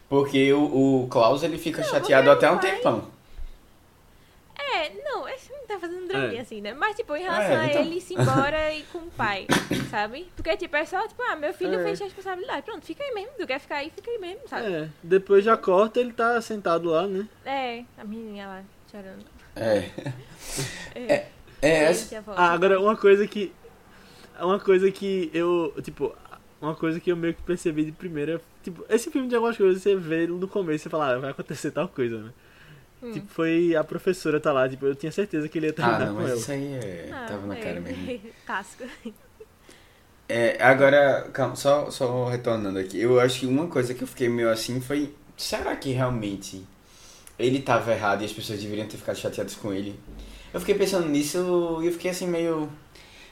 [0.09, 3.11] Porque o, o Klaus ele fica chateado porque até um tempão.
[4.89, 6.41] É, não, a gente não tá fazendo draminha É.
[6.41, 6.75] assim, né?
[6.75, 7.83] Mas, tipo, em relação É, então.
[7.83, 9.47] a ele se embora e com o pai,
[9.91, 10.29] sabe?
[10.35, 11.83] Porque, tipo, é só, tipo, ah, meu filho É.
[11.83, 12.63] fez responsabilidade.
[12.63, 13.31] Pronto, fica aí mesmo.
[13.39, 14.73] Tu quer ficar aí, fica aí mesmo, sabe?
[14.73, 17.29] É, depois já corta, ele tá sentado lá, né?
[17.45, 19.25] É, a menininha lá chorando.
[19.57, 19.91] É.
[20.95, 21.27] É,
[21.61, 22.41] É, volta.
[22.41, 23.53] Ah, agora uma coisa que.
[24.41, 25.75] Uma coisa que eu.
[25.83, 26.15] Tipo,
[26.61, 28.41] uma coisa que eu meio que percebi de primeira.
[28.63, 31.71] Tipo, esse filme de algumas coisas você vê no começo e fala, ah, vai acontecer
[31.73, 32.31] tal coisa, né?
[33.03, 33.13] Hum.
[33.13, 36.07] Tipo, foi a professora tá lá, tipo, eu tinha certeza que ele ia Ah, terminar
[36.07, 36.41] não, com mas ela.
[36.41, 37.61] isso aí é, Ah, tava na é.
[37.61, 38.21] cara mesmo.
[38.47, 38.85] Casco.
[40.29, 43.01] É, agora, calma, só, só retornando aqui.
[43.01, 46.65] Eu acho que uma coisa que eu fiquei meio assim foi: será que realmente
[47.39, 49.99] ele tava errado e as pessoas deveriam ter ficado chateadas com ele?
[50.53, 52.71] Eu fiquei pensando nisso e eu fiquei assim meio.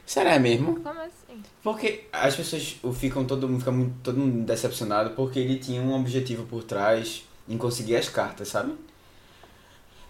[0.05, 0.79] Será mesmo?
[0.81, 1.43] Como assim?
[1.63, 5.93] Porque as pessoas ficam todo mundo fica muito, todo mundo decepcionado porque ele tinha um
[5.99, 8.73] objetivo por trás em conseguir as cartas, sabe?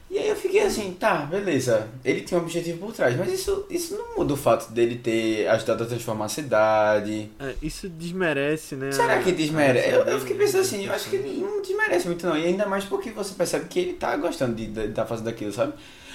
[0.09, 1.85] E aí eu fiquei assim, tá, beleza.
[2.03, 5.45] Ele tinha um objetivo por trás, mas isso, isso não muda o fato dele ter
[5.49, 7.29] ajudado a transformar a cidade.
[7.37, 8.89] É, isso desmerece, né?
[8.93, 9.89] Será que desmerece?
[9.89, 12.37] Eu, eu fiquei pensando assim, eu acho que ele não desmerece muito não.
[12.37, 15.73] E ainda mais porque você percebe que ele tá gostando de estar fazendo aquilo, sabe?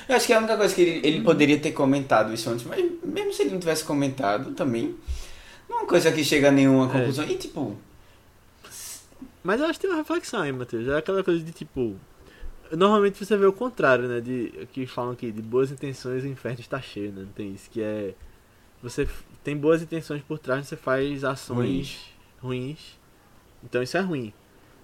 [0.08, 2.64] Eu acho que é a única coisa que ele, ele poderia ter comentado isso antes,
[2.64, 4.96] mas mesmo se ele não tivesse comentado também,
[5.68, 6.92] não é uma coisa que chega a nenhuma É.
[6.92, 7.24] conclusão.
[7.28, 7.76] E tipo,
[9.44, 10.88] Mas eu acho que tem uma reflexão aí, Matheus.
[10.88, 11.94] É aquela coisa de tipo.
[12.76, 14.20] Normalmente você vê o contrário, né?
[14.20, 17.22] De, que falam que de boas intenções o inferno está cheio, né?
[17.22, 17.70] Não tem isso.
[17.70, 18.14] Que é.
[18.82, 19.06] Você
[19.44, 22.78] tem boas intenções por trás, você faz ações Ruins.
[22.78, 22.98] ruins.
[23.62, 24.32] Então isso é ruim.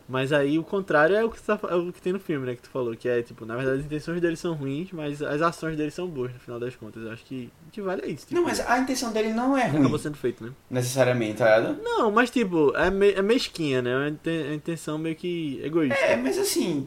[0.09, 2.57] Mas aí o contrário é o que, tá, é o que tem no filme, né?
[2.57, 2.97] Que tu falou.
[2.97, 6.07] Que é tipo, na verdade as intenções deles são ruins, mas as ações deles são
[6.07, 7.03] boas no final das contas.
[7.03, 8.27] Eu acho que o que vale é isso.
[8.27, 10.53] Tipo, não, mas a intenção dele não é ruim, acabou sendo feito, né?
[10.71, 11.83] necessariamente, tá ligado?
[11.83, 13.91] Não, mas tipo, é, me, é mesquinha, né?
[13.91, 15.99] É uma é uma intenção meio que egoísta.
[15.99, 16.87] É, mas assim,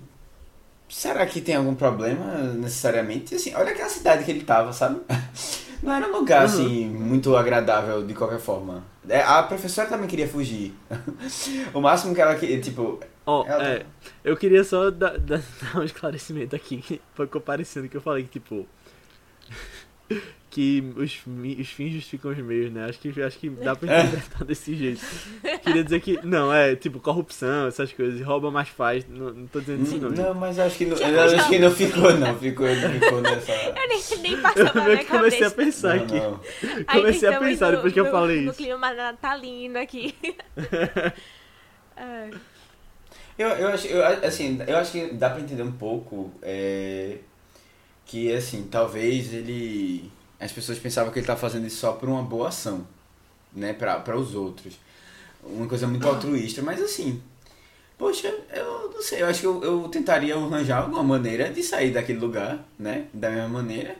[0.91, 3.33] será que tem algum problema necessariamente?
[3.35, 4.99] Assim, olha aquela cidade que ele tava, sabe?
[5.81, 6.45] Não era um lugar, Uhum.
[6.45, 8.83] assim, muito agradável de qualquer forma.
[9.09, 10.75] É, A professora também queria fugir.
[11.73, 12.99] o máximo que ela queria, tipo...
[13.25, 13.85] Ó, ela- é,
[14.23, 15.41] eu queria só dar, dar-
[15.75, 18.67] um esclarecimento aqui, foi comparecendo que eu falei que, tipo,
[20.51, 21.17] que os,
[21.59, 22.85] os fins justificam os meios, né?
[22.89, 25.01] Acho que, acho que dá pra interpretar desse jeito.
[25.63, 29.61] Queria dizer que, não, é, tipo, corrupção, essas coisas, rouba mais faz, não, não tô
[29.61, 30.09] dizendo isso não.
[30.09, 32.37] Não, mas acho que não, acho foi, que não ficou, não.
[32.37, 33.51] Ficou, não ficou nessa...
[33.81, 36.13] Eu nem, nem passou Eu na minha comecei a pensar Não, aqui.
[36.15, 36.39] não.
[36.87, 38.57] Aí Comecei a estamos pensar no- depois que eu no- falei No isso.
[38.57, 40.13] clima natalino aqui.
[41.95, 42.31] Ai.
[43.37, 47.17] Eu, eu, acho, eu, assim, eu acho que dá pra entender um pouco é,
[48.05, 50.11] que, assim, talvez ele...
[50.41, 52.85] As pessoas pensavam que ele tava fazendo isso só por uma boa ação,
[53.53, 54.73] né, pra os outros.
[55.43, 57.21] Uma coisa muito altruísta, mas assim...
[57.97, 61.91] Poxa, eu não sei, eu acho que eu, eu tentaria arranjar alguma maneira de sair
[61.91, 63.95] daquele lugar, né, da mesma maneira.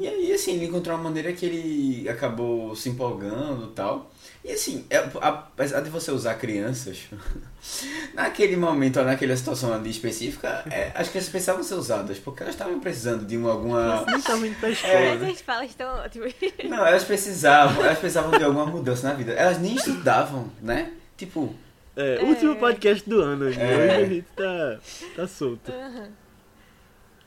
[0.00, 4.10] E aí, assim, ele encontrou uma maneira que ele acabou se empolgando e tal.
[4.44, 7.04] E assim, é- apesar de você usar crianças,
[8.12, 12.54] naquele momento ou naquela situação ali específica, é, as crianças precisavam ser usadas, porque elas
[12.54, 14.04] estavam precisando de uma, alguma.
[14.06, 15.30] Nem tava indo pra escola, É, né?
[15.30, 16.34] Essas falas estão ótimas.
[16.68, 19.32] Não, elas precisavam, elas precisavam de alguma mudança na vida.
[19.32, 20.92] Elas nem estudavam, né?
[21.16, 21.54] Tipo,
[21.96, 22.24] É, É.
[22.24, 23.58] último podcast do ano, hoje.
[23.58, 23.64] É.
[23.76, 24.78] Hoje a gente tá,
[25.16, 25.72] tá solto.
[25.72, 26.08] Aham.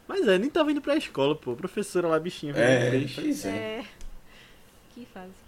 [0.07, 1.55] Mas é, nem tava indo pra escola, pô.
[1.55, 2.53] Professora lá, bichinha.
[2.55, 3.49] é, pois é.
[3.49, 3.83] É.
[4.93, 5.46] Que fase.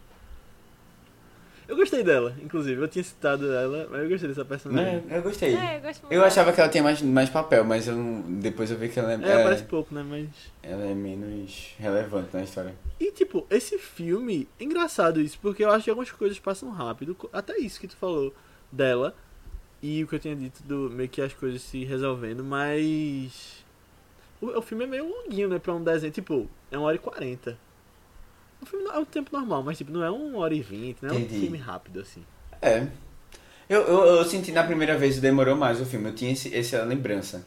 [1.70, 2.82] Eu gostei dela, inclusive.
[2.82, 5.02] Eu tinha citado ela, mas eu gostei dessa personagem.
[5.02, 5.56] Né, Eu gostei.
[5.56, 6.08] É, eu gosto.
[6.10, 9.00] Eu achava que ela tinha mais, mais papel, mas eu não- depois eu vi que
[9.00, 10.04] ela é, É, é- parece pouco, né?
[10.04, 10.28] Mas.
[10.64, 12.74] ela é menos relevante na história.
[13.00, 17.16] E tipo, esse filme, é engraçado isso, porque eu acho que algumas coisas passam rápido,
[17.32, 18.34] até isso que tu falou
[18.72, 19.16] dela,
[19.82, 23.64] e o que eu tinha dito do meio que as coisas se resolvendo, mas.
[24.42, 27.00] O, o filme é meio longuinho, né, pra um desenho, tipo, é uma hora e
[27.00, 27.58] quarenta.
[28.62, 31.10] O filme é um tempo normal, mas tipo, não é uma hora e vinte, não
[31.10, 31.42] é um Entendi.
[31.42, 32.24] filme rápido assim.
[32.62, 32.88] É.
[33.70, 36.84] Eu, eu, eu senti na primeira vez demorou mais o filme, eu tinha esse, essa
[36.84, 37.46] lembrança.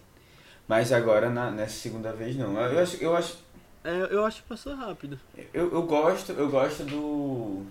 [0.69, 2.57] Mas agora, na, nessa segunda vez, não.
[2.59, 3.37] Eu acho, eu acho
[3.85, 5.19] É, eu acho que passou rápido.
[5.53, 7.67] Eu, eu gosto, eu gosto do.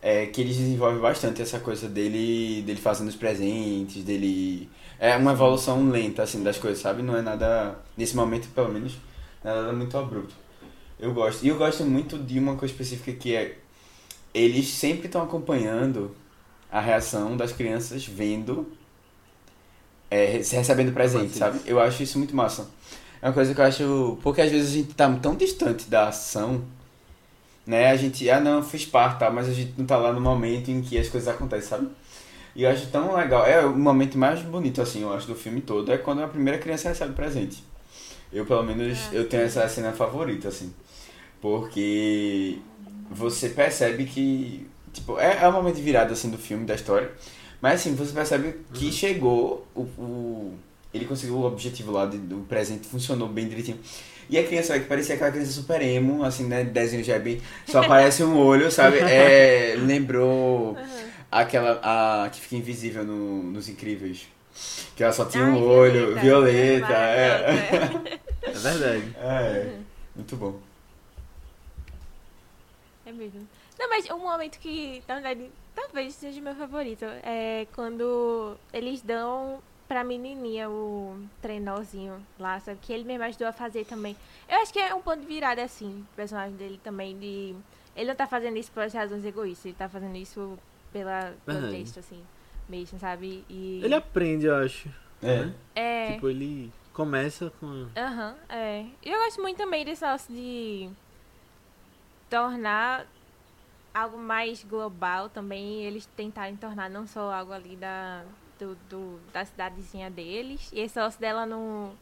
[0.00, 4.70] é que eles desenvolvem bastante essa coisa dele, dele fazendo os presentes, dele.
[4.98, 7.02] É uma evolução lenta, assim, das coisas, sabe?
[7.02, 7.76] Não é nada.
[7.96, 8.94] Nesse momento, pelo menos,
[9.44, 10.34] não é nada muito abrupto.
[10.98, 11.44] Eu gosto.
[11.44, 13.56] E eu gosto muito de uma coisa específica que é.
[14.34, 16.14] Eles sempre estão acompanhando
[16.70, 18.70] a reação das crianças vendo.
[20.10, 21.60] É, recebendo presente, sabe?
[21.66, 22.68] Eu acho isso muito massa.
[23.20, 24.18] É uma coisa que eu acho.
[24.22, 26.62] Porque às vezes a gente tá tão distante da ação,
[27.66, 27.90] né?
[27.90, 29.30] A gente, ah não, fiz parte, tá?
[29.30, 31.88] mas a gente não tá lá no momento em que as coisas acontecem, sabe?
[32.56, 33.44] E eu acho tão legal.
[33.46, 36.58] É o momento mais bonito, assim, eu acho, do filme todo, é quando a primeira
[36.58, 37.62] criança recebe presente.
[38.32, 39.18] Eu, pelo menos, É.
[39.18, 40.72] eu tenho essa cena favorita, assim.
[41.40, 42.58] Porque
[43.10, 44.66] você percebe que.
[44.92, 47.10] Tipo, é, é um momento de virada, assim, do filme, da história.
[47.60, 50.54] Mas, assim, você percebe que chegou o, o.
[50.92, 53.78] Ele conseguiu o objetivo lá, de, do presente funcionou bem direitinho.
[54.30, 56.64] E a criança vai que parecia aquela criança super emo, assim, né?
[56.64, 57.40] Desenho já é bem.
[57.66, 58.98] Só aparece um olho, sabe?
[58.98, 60.76] É, lembrou
[61.30, 61.80] aquela.
[61.82, 64.26] A, que fica invisível no, nos Incríveis.
[64.96, 67.40] Que ela só tinha Ai, um olho, violeta, é.
[67.40, 69.16] Maravilhosa, É verdade.
[69.20, 69.72] É,
[70.16, 70.67] muito bom.
[73.08, 73.48] É mesmo.
[73.78, 79.62] Não, mas um momento que, na verdade, talvez seja meu favorito é quando eles dão
[79.88, 82.78] pra menininha o trenózinho lá, sabe?
[82.82, 84.14] Que ele mesmo ajudou a fazer também.
[84.46, 87.54] Eu acho que é um ponto de virada, assim, o personagem dele também, de...
[87.96, 90.58] Ele não tá fazendo isso por razões egoístas, ele tá fazendo isso
[90.92, 91.78] pela, pelo Verdade.
[91.78, 92.22] texto, assim,
[92.68, 93.42] mesmo, sabe?
[93.48, 93.80] E...
[93.82, 94.90] Ele aprende, eu acho.
[95.22, 95.46] É.
[95.46, 95.54] né?
[95.74, 96.12] É...
[96.12, 97.88] Tipo, ele começa com.
[97.96, 98.84] Aham, é.
[99.02, 100.90] E eu gosto muito também desse negócio de
[102.30, 103.06] tornar
[103.94, 108.22] algo mais global também, eles tentarem tornar não só algo ali da,
[108.58, 111.92] do, do- da cidadezinha deles, e esse negócio dela não.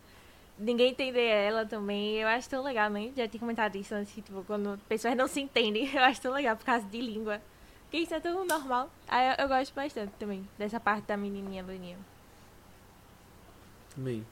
[0.59, 3.13] Ninguém entender ela também, eu acho tão legal, né?
[3.15, 6.57] Já tinha comentado isso antes, tipo, quando pessoas não se entendem, eu acho tão legal
[6.57, 7.43] por causa de língua.
[7.83, 8.91] Porque isso é tão normal.
[9.07, 11.99] Aí eu, eu gosto bastante também, dessa parte da menininha Luninha.
[13.97, 14.25] Também.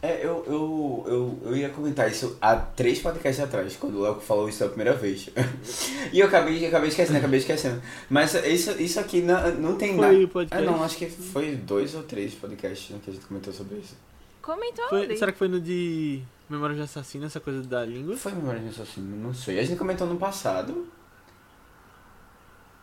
[0.00, 4.20] É, eu, eu, eu, eu ia comentar isso há três podcasts atrás, quando o Léo
[4.20, 5.28] falou isso a primeira vez.
[6.12, 7.82] e eu acabei, acabei esquecendo, acabei esquecendo.
[8.08, 10.24] Mas isso, isso aqui não, não tem Foi nada.
[10.24, 10.68] o podcast?
[10.68, 13.78] Ah, não, acho que foi dois ou três podcasts né, que a gente comentou sobre
[13.78, 13.96] isso.
[14.40, 15.18] Comentou Foi- ali.
[15.18, 18.16] será que foi no de Memória de Assassino, essa coisa da língua?
[18.16, 19.58] Foi Memória de Assassino, não sei.
[19.58, 20.86] A gente comentou no passado.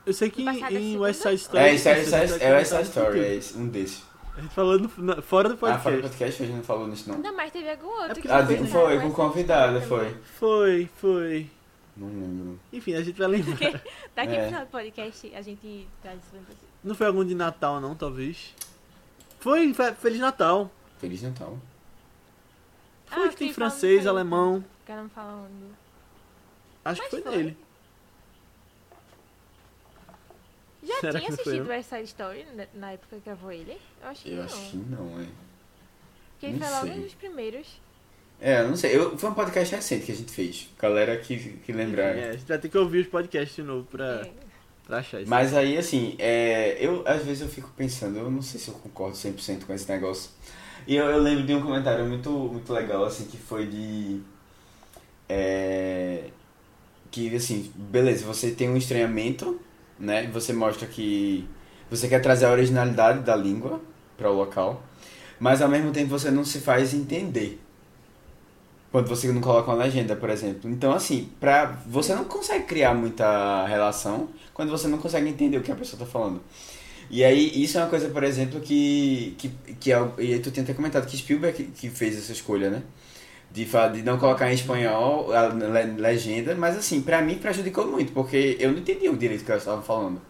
[0.06, 0.98] Eu sei que em, é em?
[0.98, 1.63] West Side Story.
[1.63, 3.58] É, é, é, é West Side Story, tudo.
[3.58, 4.04] é um desses.
[4.38, 5.98] A gente falou no- na- fora do Ah, fora podcast.
[5.98, 7.17] do podcast a gente não falou nisso não.
[7.19, 10.13] Não, mas teve algum outro porque que Ah, foi, foi, com convidada, foi.
[10.38, 11.50] Foi, foi.
[11.95, 12.60] Não lembro.
[12.74, 13.56] Enfim, a gente vai lembrar.
[14.13, 14.38] Daqui É.
[14.39, 16.58] pro final do podcast a gente traz isso você.
[16.84, 18.54] Não foi algum de Natal, não, talvez?
[19.39, 20.69] Foi, Fe- Feliz Natal.
[21.00, 21.58] Feliz Natal.
[23.06, 24.63] Foi Ah, que tem francês, fala- alemão.
[24.82, 25.76] Ficaram um falando.
[26.84, 27.38] Acho Mas que foi, foi.
[27.38, 27.58] nele.
[30.95, 31.67] Já Será tinha assistido?
[31.67, 33.77] West Side Story na- época que gravou ele?
[34.01, 34.43] Eu acho que Eu não.
[34.45, 35.25] acho que não, é.
[36.31, 36.95] Porque ele não foi logo sei.
[36.97, 37.67] um dos primeiros.
[38.41, 38.95] É, eu não sei.
[38.97, 40.69] Eu, foi um podcast recente que a gente fez.
[40.77, 42.15] Galera que, que lembrar.
[42.17, 44.31] É, a gente vai ter que ouvir os podcasts de novo pra, É.
[44.86, 45.29] pra achar isso.
[45.29, 48.73] Mas aí, assim, é, eu às vezes eu fico pensando, eu não sei se eu
[48.75, 50.31] concordo 100% com esse negócio.
[50.86, 54.21] E eu, eu lembro de um comentário muito, muito legal, assim, que foi de.
[55.27, 56.25] É,
[57.10, 59.60] que, assim, beleza, você tem um estranhamento,
[59.99, 60.29] né?
[60.34, 61.47] Você mostra que
[61.89, 63.81] você quer trazer a originalidade da língua
[64.17, 64.84] para o local,
[65.39, 67.62] mas ao mesmo tempo você não se faz entender.
[68.91, 70.69] Quando você não coloca uma legenda, por exemplo.
[70.69, 75.62] Então, assim, pra, você não consegue criar muita relação quando você não consegue entender o
[75.62, 76.41] que a pessoa está falando.
[77.10, 79.36] E aí, isso é uma coisa, por exemplo, que.
[79.38, 82.84] que, que é, e tu tinha até comentado que Spielberg que fez essa escolha, né?
[83.55, 83.63] De,
[83.93, 88.57] de não colocar em espanhol a le- legenda, mas assim, pra mim prejudicou muito, porque
[88.59, 90.21] eu não entendi o direito que elas estavam falando.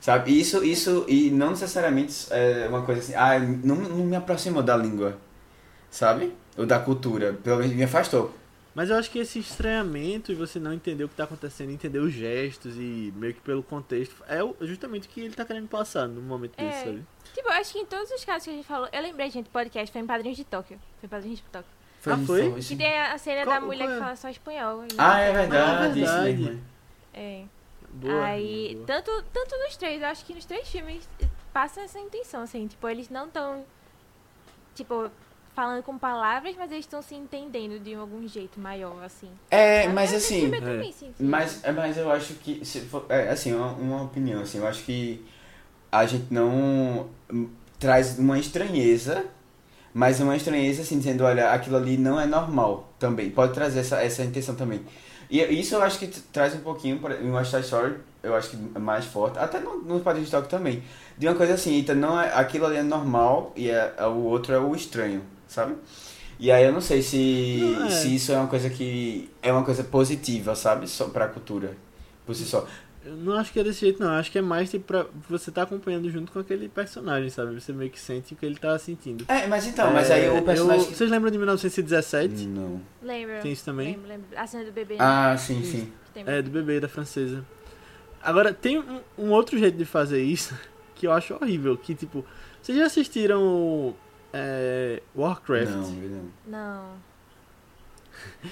[0.00, 0.30] Sabe?
[0.30, 4.62] E Isso, isso, e não necessariamente é uma coisa assim, ah, não, não me aproximou
[4.62, 5.18] da língua,
[5.90, 6.32] sabe?
[6.56, 8.32] Ou da cultura, pelo menos me afastou.
[8.74, 11.98] Mas eu acho que esse estranhamento e você não entender o que tá acontecendo, entender
[11.98, 16.08] os gestos e meio que pelo contexto, é justamente o que ele tá querendo passar
[16.08, 16.64] no momento É.
[16.68, 17.02] desse, sabe?
[17.34, 19.48] Tipo, eu acho que em todos os casos que a gente falou, eu lembrei, gente,
[19.50, 20.78] podcast foi em Padrinhos de Tóquio.
[21.00, 21.70] Foi em Padrinhos de Tóquio.
[22.06, 22.52] Ah, foi?
[22.60, 23.94] Que tem a cena Qual- da mulher qual é?
[23.94, 24.84] que fala só espanhol.
[24.98, 26.36] Ah, é Ah, verdade, isso verdade.
[26.42, 26.60] mesmo.
[27.14, 27.42] É.
[27.92, 28.24] Boa.
[28.24, 28.86] Aí, boa.
[28.86, 31.08] tanto, tanto nos três, eu acho que nos três filmes
[31.52, 33.64] passa essa intenção, assim, tipo, eles não estão,
[34.74, 35.10] tipo,
[35.54, 39.30] falando com palavras, mas eles estão se entendendo de algum jeito maior, assim.
[39.50, 41.66] É, mas assim, também senti Mas, isso.
[41.66, 44.82] é, mas eu acho que, se for- é, assim, uma, uma opinião, assim, eu acho
[44.84, 45.24] que
[45.90, 49.26] a gente não hum, traz uma estranheza,
[49.94, 53.30] Mas uma estranheza, assim, dizendo, olha, aquilo ali não é normal também.
[53.30, 54.80] Pode trazer essa, essa intenção também.
[55.32, 58.58] E isso eu acho que traz um pouquinho, em West Side Story, eu acho que
[58.74, 60.82] é mais forte, até no, no Padrinho de Talk também,
[61.16, 64.24] de uma coisa assim, então não é, aquilo ali é normal e é, é, o
[64.24, 65.74] outro é o estranho, sabe?
[66.38, 67.90] E aí eu não sei se, não é.
[67.90, 70.86] se isso é uma coisa que é uma coisa positiva, sabe?
[70.86, 71.76] Só pra cultura,
[72.26, 72.66] por si só.
[73.04, 74.12] Eu não acho que é desse jeito, não.
[74.12, 77.52] Eu acho que é mais tipo pra você tá acompanhando junto com aquele personagem, sabe?
[77.60, 79.24] Você meio que sente o que ele tá sentindo.
[79.28, 80.86] É, mas então, é, mas aí o personagem.
[80.86, 82.46] Eu, vocês lembram de 1917?
[82.46, 82.80] Não.
[83.02, 83.40] Lembro.
[83.42, 83.92] Tem isso também?
[83.92, 84.26] Lembro, lembro.
[84.36, 84.94] A cena do bebê.
[84.94, 85.00] Né?
[85.00, 85.92] Ah, sim, sim.
[86.14, 87.44] É, do bebê da francesa.
[88.22, 90.56] Agora, tem um, um, outro jeito de fazer isso
[90.94, 91.76] que eu acho horrível.
[91.76, 92.24] Que tipo,
[92.60, 93.96] vocês já assistiram
[94.32, 95.72] é, Warcraft?
[95.72, 96.30] Não, não.
[96.46, 96.92] Não.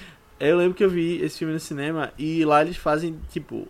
[0.41, 3.67] Eu lembro que eu vi esse filme no cinema e lá eles fazem, tipo,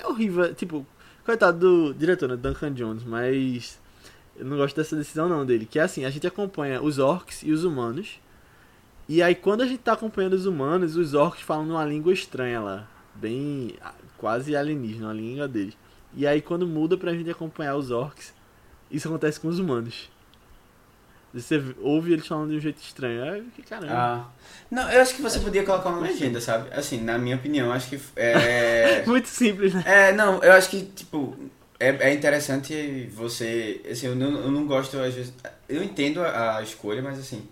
[0.00, 0.54] é horrível.
[0.54, 0.86] Tipo,
[1.24, 2.36] coitado do diretor, né?
[2.36, 3.80] Duncan Jones, mas
[4.36, 5.66] eu não gosto dessa decisão não dele.
[5.66, 8.20] Que é assim, a gente acompanha os orcs e os humanos.
[9.08, 12.60] E aí quando a gente tá acompanhando os humanos, os orcs falam numa língua estranha
[12.60, 12.88] lá.
[13.14, 13.74] Bem
[14.16, 15.76] quase alienígena, a língua deles.
[16.14, 18.34] E aí quando muda pra gente acompanhar os orcs,
[18.90, 20.10] isso acontece com os humanos.
[21.32, 23.22] Você ouve eles falando de um jeito estranho.
[23.22, 23.92] Aí que caramba.
[23.92, 24.24] Ah.
[24.70, 26.72] Não, eu acho que você podia colocar uma legenda, sabe?
[26.72, 29.02] Assim, na minha opinião, acho que é.
[29.06, 29.82] Muito simples, né?
[29.86, 31.36] É, não, eu acho que, tipo,
[31.78, 33.80] é, é interessante você.
[33.90, 35.32] Assim, eu não, eu não gosto, às vezes.
[35.68, 37.46] Eu entendo a, a escolha, mas assim.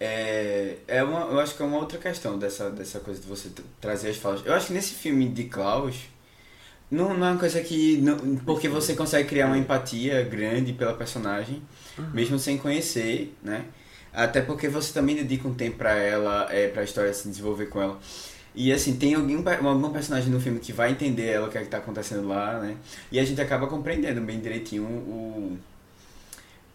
[0.00, 3.48] É, é uma, eu acho que é uma outra questão dessa, dessa coisa de você
[3.80, 4.44] trazer as falas.
[4.44, 5.96] Eu acho que nesse filme de Klaus,
[6.94, 7.98] não, não é uma coisa que.
[7.98, 11.62] Não, porque você consegue criar uma empatia grande pela personagem
[11.98, 12.10] uhum.
[12.12, 13.64] mesmo sem conhecer, né?
[14.12, 17.82] Até porque você também dedica um tempo para ela, é, pra história se desenvolver com
[17.82, 17.98] ela.
[18.54, 21.62] E assim, tem algum, algum personagem no filme que vai entender ela, o que é
[21.62, 22.76] que tá acontecendo lá, né?
[23.10, 25.58] E a gente acaba compreendendo bem direitinho o,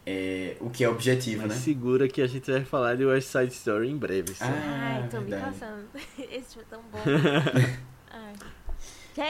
[0.06, 1.56] é, o que é objetivo, Mas né?
[1.56, 4.34] segura que a gente vai falar de West Side Story em breve.
[4.34, 4.44] Sim.
[4.44, 5.46] Ah, Ai, tô verdade.
[5.46, 5.88] me cansando.
[6.30, 7.00] Esse foi tão bom.
[8.12, 8.34] Ai.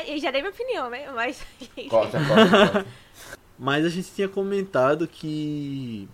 [0.08, 1.10] Eu já dei minha opinião, né?
[1.12, 1.44] Mas.
[1.90, 2.86] Corta, corta, corta.
[3.58, 6.08] Mas a gente tinha comentado que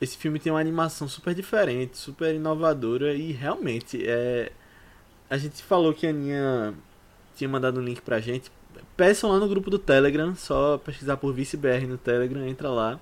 [0.00, 4.52] esse filme tem uma animação super diferente, super inovadora e realmente é
[5.30, 6.74] a gente falou que a Aninha
[7.34, 8.50] tinha mandado um link pra gente.
[8.94, 13.00] Peçam lá no grupo do Telegram, só pesquisar por ViceBR no Telegram, entra lá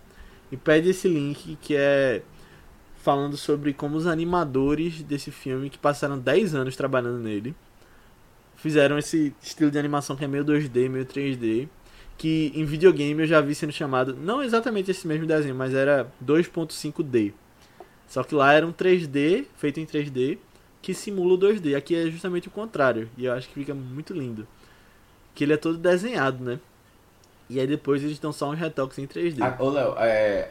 [0.52, 2.22] e pede esse link que é
[3.02, 7.52] falando sobre como os animadores desse filme, que passaram 10 anos trabalhando nele,
[8.62, 11.68] fizeram esse estilo de animação que é meio 2D, meio 3D
[12.20, 16.06] que em videogame eu já vi sendo chamado, não exatamente esse mesmo desenho, mas era
[16.22, 17.32] 2.5D.
[18.06, 20.36] Só que lá era um 3D, feito em 3D,
[20.82, 21.74] que simula o 2D.
[21.74, 24.46] Aqui é justamente o contrário, e eu acho que fica muito lindo.
[25.34, 26.60] Que ele é todo desenhado, né?
[27.48, 29.38] E aí depois eles dão só uns retoques em 3D.
[29.40, 30.46] Ah, ô Léo, é,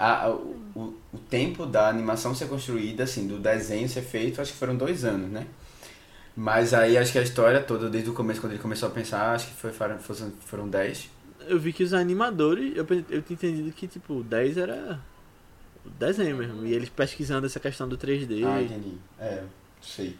[0.75, 4.75] o, o tempo da animação ser construída, assim, do desenho ser feito, acho que foram
[4.75, 5.45] dois anos, né?
[6.39, 9.33] Mas aí acho que a história toda, desde o começo, quando ele começou a pensar,
[9.35, 13.71] acho que foi, foram, foram 10 eu vi que os animadores, eu, eu tinha entendido
[13.71, 14.99] que, tipo, 10 era
[15.83, 16.65] o desenho mesmo.
[16.65, 18.45] E eles pesquisando essa questão do 3D.
[18.45, 18.97] Ah, entendi.
[19.19, 19.43] É,
[19.81, 20.15] sei.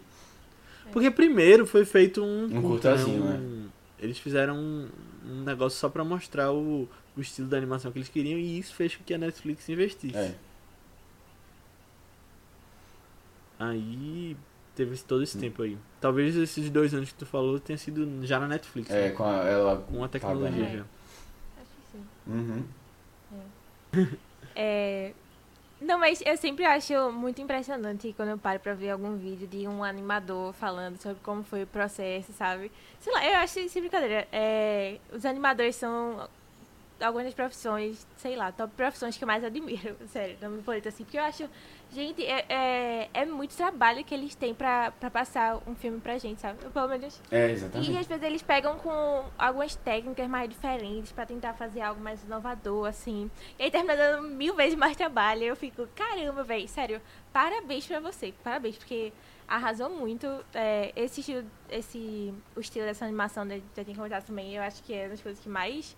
[0.92, 2.46] Porque primeiro foi feito um...
[2.46, 3.36] Um curtazinho, né?
[3.36, 4.88] Um, eles fizeram um,
[5.24, 8.74] um negócio só pra mostrar o, o estilo da animação que eles queriam e isso
[8.74, 10.16] fez com que a Netflix investisse.
[10.16, 10.34] É.
[13.58, 14.36] Aí
[14.74, 15.40] teve todo esse hum.
[15.40, 15.76] tempo aí.
[16.00, 18.90] Talvez esses dois anos que tu falou tenha sido já na Netflix.
[18.90, 19.10] É, né?
[19.10, 19.76] com a, ela.
[19.76, 20.84] Com a tecnologia já.
[22.26, 22.64] Uhum.
[23.92, 24.06] É.
[24.56, 25.12] é.
[25.80, 29.66] Não, mas eu sempre acho muito impressionante quando eu paro pra ver algum vídeo de
[29.66, 32.70] um animador falando sobre como foi o processo, sabe?
[33.00, 34.28] Sei lá, eu acho isso brincadeira.
[34.30, 36.28] É, os animadores são
[37.00, 41.04] algumas profissões, sei lá, top profissões que eu mais admiro, sério, não me polito assim,
[41.04, 41.48] porque eu acho
[41.92, 46.18] Gente, é, é, é, muito trabalho que eles têm pra, pra passar um filme pra
[46.18, 46.58] gente, sabe?
[46.72, 47.20] Pelo menos.
[47.32, 47.90] É, exatamente.
[47.90, 52.22] E às vezes eles pegam com algumas técnicas mais diferentes pra tentar fazer algo mais
[52.22, 53.28] inovador, assim.
[53.58, 55.42] E aí termina dando mil vezes mais trabalho.
[55.42, 57.02] E eu fico, caramba, velho, sério,
[57.32, 58.32] parabéns pra você.
[58.44, 59.12] Parabéns, porque
[59.48, 60.28] arrasou muito.
[60.54, 64.80] É, esse estilo, esse, o estilo dessa animação, né, já tem comentado também, eu acho
[64.84, 65.96] que é uma das coisas que mais,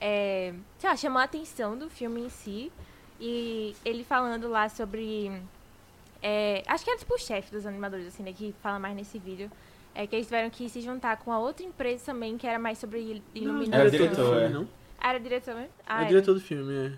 [0.00, 2.72] é, sei lá, chamou a atenção do filme em si.
[3.20, 5.30] E ele falando lá sobre.
[6.22, 8.32] É, acho que era tipo o chefe dos animadores, assim, né?
[8.32, 9.50] Que fala mais nesse vídeo.
[9.94, 12.78] É que eles tiveram que se juntar com a outra empresa também, que era mais
[12.78, 13.80] sobre iluminação.
[13.80, 14.48] Era diretor, é.
[14.48, 14.68] Não?
[14.98, 15.70] Ah, era diretor mesmo?
[15.86, 16.92] Ah, é diretor do filme, é.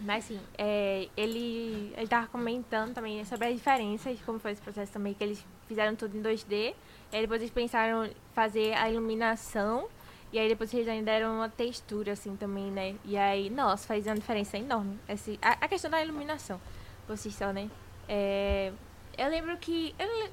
[0.00, 4.92] Mas assim, é, ele, ele tava comentando também sobre as diferenças, como foi esse processo
[4.92, 6.74] também, que eles fizeram tudo em 2D.
[7.12, 9.88] Aí depois eles pensaram fazer a iluminação
[10.34, 12.96] e aí depois eles ainda deram uma textura, assim, também, né?
[13.04, 14.98] E aí, nossa, faz uma diferença enorme.
[15.08, 16.60] Esse, a, a questão da iluminação.
[17.06, 17.70] por si só, né?
[18.08, 18.72] É,
[19.16, 19.94] eu lembro que.
[19.96, 20.30] Eu,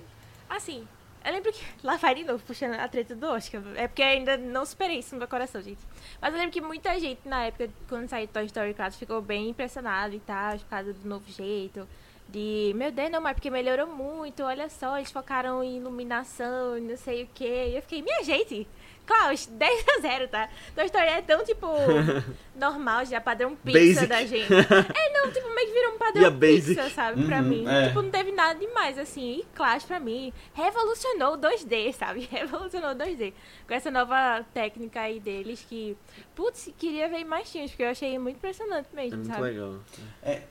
[0.49, 0.87] assim,
[1.23, 1.63] eu lembro que.
[1.85, 3.61] Lá vai de novo, puxando a treta do Oscar.
[3.75, 5.81] É porque ainda não superei isso no meu coração, gente.
[6.19, 9.49] Mas eu lembro que muita gente na época, quando saiu Toy Story 4, ficou bem
[9.49, 11.87] impressionado e tal, por causa do novo jeito.
[12.27, 16.97] De, meu Deus, não, mas porque melhorou muito, olha só, eles focaram em iluminação não
[16.97, 17.45] sei o que.
[17.45, 18.67] Eu fiquei, minha gente,
[19.05, 20.49] Klaus, 10 a 0, tá?
[20.75, 21.67] Toy Story é tão, tipo,
[22.55, 24.07] normal, já padrão pizza Basic.
[24.07, 24.51] da gente.
[24.95, 26.75] É, não, tipo, meio que virou um padrão E a basic.
[26.75, 27.67] pizza, sabe, pra Uhum, mim.
[27.67, 27.87] é.
[27.87, 29.39] Tipo, não teve nada demais, assim.
[29.39, 32.27] E Clash, pra mim, revolucionou o 2D, sabe?
[32.31, 33.33] Revolucionou o 2D.
[33.67, 35.97] Com essa nova técnica aí deles que,
[36.35, 39.41] putz, queria ver mais filmes, porque eu achei muito impressionante É mesmo, muito sabe?
[39.43, 39.75] legal.
[40.23, 40.41] É.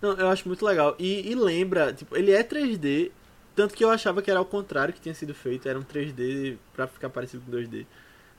[0.00, 0.94] Não, eu acho muito legal.
[0.98, 3.10] E, e lembra, tipo, ele é 3D,
[3.56, 6.56] tanto que eu achava que era ao contrário que tinha sido feito, era um 3D
[6.74, 7.86] pra ficar parecido com 2D.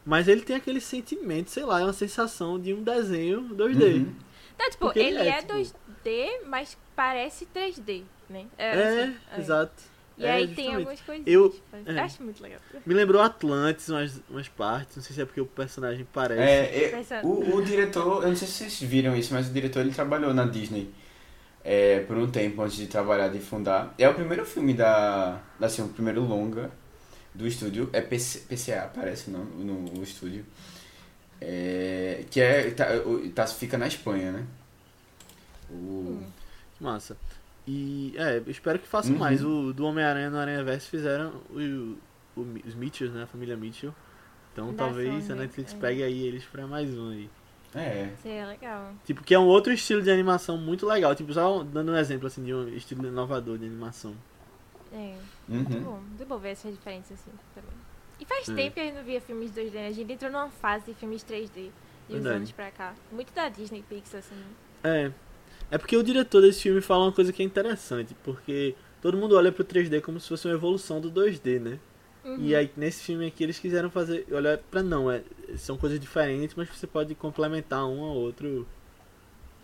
[0.05, 3.83] Mas ele tem aquele sentimento, sei lá, é uma sensação de um desenho 2D.
[3.83, 4.15] Uhum.
[4.55, 8.45] Então, tipo, Porque ele é, é, tipo- 2D, mas parece 3D, né?
[8.57, 9.39] É, assim, é.
[9.39, 9.83] exato.
[10.17, 10.75] E É, aí tem justamente.
[10.77, 11.27] algumas coisinhas.
[11.27, 11.99] Eu- tipo, é.
[11.99, 12.59] acho muito legal.
[12.85, 16.41] Me lembrou Atlantis, umas, umas partes, não sei se é porque o personagem parece.
[16.41, 19.81] É, é, o, o diretor, eu não sei se vocês viram isso, mas o diretor
[19.81, 20.89] ele trabalhou na Disney
[21.67, 23.93] é, por um tempo antes de trabalhar, de fundar.
[23.97, 25.41] É o primeiro filme da.
[25.61, 26.71] Assim, o primeiro longa
[27.35, 27.89] do estúdio.
[27.93, 30.45] É PC, PCA, parece não, no, no estúdio.
[31.41, 32.71] É, que é.
[32.71, 32.85] Tá,
[33.35, 34.45] tá- fica na Espanha, né?
[35.69, 36.21] O,
[36.77, 37.17] Que massa.
[37.67, 39.19] E, é, eu espero que façam Uhum.
[39.19, 39.43] mais.
[39.43, 41.97] O do Homem-Aranha no Aranha Verso fizeram o,
[42.39, 43.23] o- os Mitchells, né?
[43.23, 43.93] A família Mitchell.
[44.53, 45.77] Então Da talvez a Sony, Netflix é.
[45.77, 47.29] pegue aí eles pra mais um aí.
[47.77, 48.13] É.
[48.21, 48.93] Seria legal.
[49.05, 51.13] Tipo, que é um outro estilo de animação muito legal.
[51.15, 54.15] Tipo, só dando um exemplo assim de um estilo inovador de animação.
[54.93, 55.15] É.
[55.47, 55.83] Muito Uhum.
[55.83, 57.69] bom, muito bom ver essa diferença assim também.
[58.19, 58.53] E faz É.
[58.55, 59.87] tempo que a gente não via filmes 2D, né?
[59.87, 61.69] A gente entrou numa fase de filmes 3D de
[62.09, 62.35] uns Verdade.
[62.37, 62.93] anos pra cá.
[63.11, 64.35] Muito da Disney Pixar, assim.
[64.83, 65.11] É.
[65.69, 69.35] É porque o diretor desse filme fala uma coisa que é interessante, porque todo mundo
[69.35, 71.77] olha pro 3D como se fosse uma evolução do 2D, né?
[72.27, 72.37] Uhum.
[72.39, 75.21] E aí nesse filme aqui eles quiseram fazer, olhar pra não, é,
[75.55, 78.67] são coisas diferentes, mas você pode complementar um ao outro.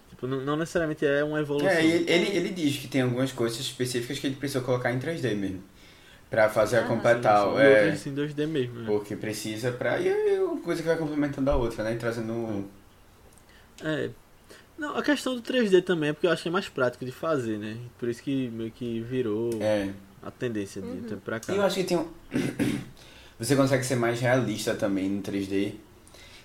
[0.10, 1.70] Tipo, não, não necessariamente é uma evolução.
[1.70, 5.00] É, ele, ele, ele diz que tem algumas coisas específicas que ele precisou colocar em
[5.00, 5.64] 3D mesmo.
[6.30, 7.42] Pra fazer a Ah, completar.
[7.42, 8.80] Sim, é, outras em 2D mesmo.
[8.80, 8.86] né?
[8.88, 10.00] Porque precisa pra.
[10.00, 11.94] E é uma coisa que vai complementando a outra, né?
[11.94, 12.66] E trazendo.
[13.84, 14.10] É.
[14.78, 17.12] Não, a questão do 3D também é porque eu acho que é mais prático de
[17.12, 17.78] fazer, né?
[18.00, 19.90] Por isso que meio que virou É.
[20.26, 21.02] a tendência de Uhum.
[21.04, 21.54] tempo pra cá.
[21.54, 22.06] E eu acho que tem um.
[23.40, 25.74] Você consegue ser mais realista também no 3D.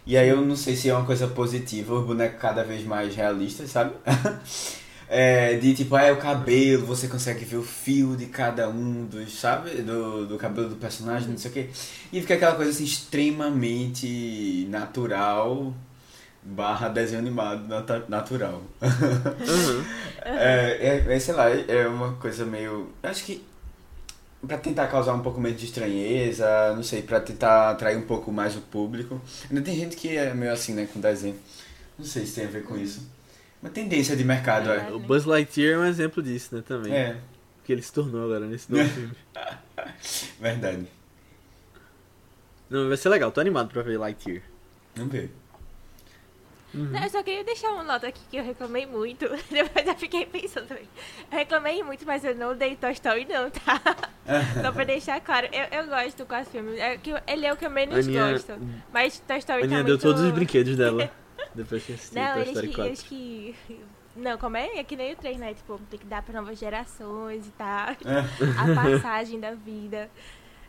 [0.06, 3.14] E aí eu não sei se é uma coisa positiva, o boneco cada vez mais
[3.14, 3.92] realista, sabe?
[5.10, 9.06] É, de tipo, ah, é o cabelo, você consegue ver o fio de cada um
[9.06, 9.70] dos, sabe?
[9.80, 11.70] Do, do cabelo do personagem, não sei o quê.
[12.12, 15.72] E fica aquela coisa assim extremamente natural
[16.42, 18.62] barra desenho animado nata- natural.
[18.82, 19.84] Uhum.
[20.26, 22.90] É, é, é, sei lá, é uma coisa meio.
[23.02, 23.42] Acho que
[24.46, 28.30] pra tentar causar um pouco menos de estranheza, não sei, pra tentar atrair um pouco
[28.32, 29.20] mais o público.
[29.50, 31.36] Ainda tem gente que é meio assim, né, com desenho.
[31.98, 33.08] Não sei se tem a ver com isso.
[33.60, 34.90] Uma tendência de mercado, é.
[34.92, 36.92] O Buzz Lightyear é um exemplo disso, né, também.
[36.94, 37.16] É,
[37.64, 39.12] Que ele se tornou agora nesse novo filme.
[40.40, 40.86] verdade.
[42.70, 44.42] Não, vai ser legal, tô animado pra ver Lightyear.
[44.94, 45.30] Vamos ver.
[46.74, 46.84] Uhum.
[46.90, 49.26] Não, eu só queria deixar uma nota aqui que eu reclamei muito.
[49.50, 50.88] Depois eu fiquei pensando também.
[51.30, 53.80] Eu reclamei muito, mas eu não dei Toy Story não, tá?
[54.62, 55.48] Só pra deixar claro.
[55.52, 56.78] Eu, eu gosto do quatro filmes.
[56.78, 58.52] É que ele é o que eu menos Aninha, gosto.
[58.92, 60.02] Mas Toy Story Aninha tá deu muito...
[60.02, 61.10] todos os brinquedos dela.
[61.54, 62.88] Depois que assistiu Não, Toy eles Story que, 4.
[62.88, 63.56] eles que...
[64.14, 64.78] Não, como é?
[64.78, 65.54] É que nem o 3, né?
[65.54, 67.88] Tipo, tem que dar pra novas gerações e tal.
[67.88, 70.10] A passagem da vida.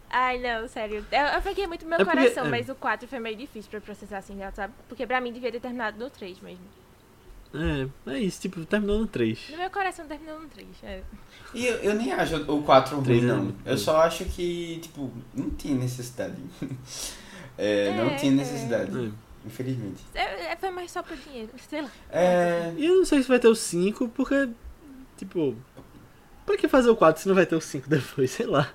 [0.09, 1.05] Ai, não, sério.
[1.11, 2.49] Eu, eu fiquei muito no meu É porque- coração, é.
[2.49, 4.73] mas o 4 foi meio difícil pra processar assim, sabe?
[4.87, 6.63] Porque pra mim devia ter terminado no 3 mesmo.
[8.07, 9.49] É, é isso, tipo, terminou no 3.
[9.51, 10.67] No meu coração terminou no 3.
[10.83, 11.01] É.
[11.53, 13.53] E eu, eu nem acho o 4 ruim, Três não.
[13.65, 16.35] Eu só acho que, tipo, não tinha necessidade.
[17.61, 18.35] É, não É, tinha é.
[18.35, 19.11] necessidade, É.
[19.45, 20.01] infelizmente.
[20.15, 21.91] É, é, Foi mais só por dinheiro, sei lá.
[22.09, 22.73] É.
[22.77, 24.47] E eu não sei se vai ter o 5, porque,
[25.17, 25.53] tipo,
[26.45, 28.31] pra que fazer o 4 se não vai ter o 5 depois?
[28.31, 28.71] Sei lá.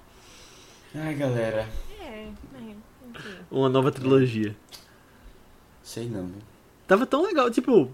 [0.95, 1.69] Ai, galera.
[2.01, 2.77] É, é, enfim.
[3.51, 4.55] Uma nova trilogia.
[5.83, 6.27] Sei não.
[6.27, 6.43] viu?
[6.87, 7.91] Tava tão legal, tipo,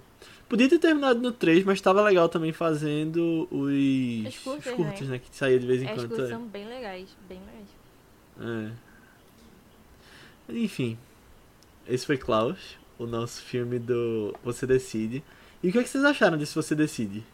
[0.49, 5.01] podia ter terminado no 3, mas tava legal também fazendo os, Os curtas, os curtas,
[5.03, 5.13] né?
[5.13, 5.19] né?
[5.19, 6.09] Que saía de vez em As quando.
[6.09, 6.33] coisas é.
[6.33, 8.71] são bem legais, bem legais.
[10.49, 10.53] É.
[10.53, 10.99] Enfim,
[11.87, 15.23] esse foi Klaus, o nosso filme do Você Decide.
[15.63, 17.25] E o que, é que vocês acharam desse Você Decide?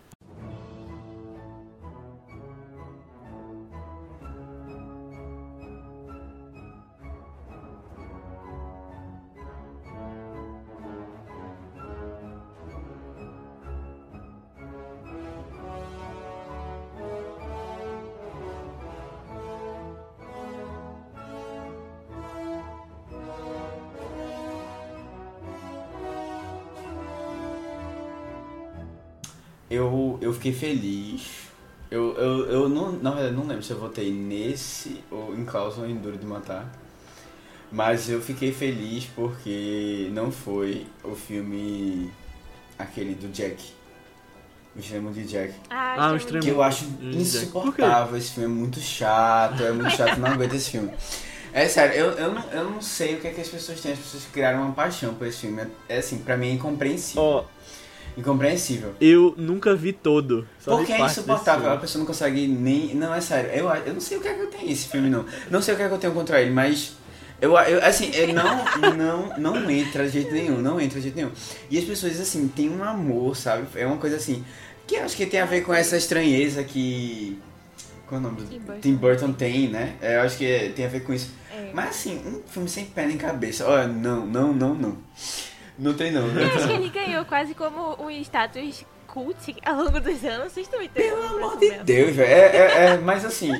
[29.76, 31.22] Eu, eu fiquei feliz.
[31.90, 35.78] Eu, eu, eu não, na verdade, não lembro se eu votei nesse ou em Klaus
[35.78, 36.70] ou em Duro de Matar.
[37.70, 42.10] Mas eu fiquei feliz porque não foi o filme
[42.78, 43.72] aquele do Jack.
[44.74, 45.54] O extremo de Jack.
[45.70, 48.16] Ah, Ah, o extremo- Que eu acho insuportável.
[48.16, 50.90] Esse filme é muito chato, é muito chato, não aguento esse filme.
[51.52, 53.92] É sério, eu, eu, não, eu não sei o que é que as pessoas têm.
[53.92, 55.66] As pessoas criaram uma paixão por esse filme.
[55.88, 57.22] É assim, pra mim é incompreensível.
[57.22, 57.44] Ó,
[58.16, 58.94] Incompreensível.
[59.00, 60.46] eu nunca vi todo.
[60.58, 62.94] Só Porque vi é insuportável, a pessoa não consegue nem.
[62.94, 63.50] Não, é sério.
[63.50, 65.24] Eu, eu não sei o que é que eu tenho esse filme, não.
[65.50, 66.94] Não sei o que é que eu tenho contra ele, mas.
[67.38, 68.64] Eu, eu, assim, eu não,
[68.96, 71.30] não, não entra de jeito nenhum, não entra de jeito nenhum.
[71.70, 73.66] E as pessoas, assim, têm um amor, sabe?
[73.74, 74.42] É uma coisa assim,
[74.86, 77.38] que eu acho que tem a ver com essa estranheza que.
[78.06, 78.46] Qual é o nome do.
[78.48, 78.80] Tim Burton.
[78.80, 79.96] Tim Burton tem, né?
[80.00, 81.30] É, Eu acho que é- tem a ver com isso.
[81.54, 81.70] É.
[81.74, 83.66] Mas assim, um filme sem pé nem cabeça.
[83.68, 84.96] Olha, não, não, não, não.
[85.78, 86.26] Não tem não.
[86.28, 90.52] Eu acho que ele ganhou quase como um status cult ao longo dos anos.
[90.52, 91.14] Vocês estão entendendo?
[91.16, 91.70] Pelo amor de?
[91.84, 92.30] Deus, velho.
[92.30, 93.50] É, é, é, mas assim,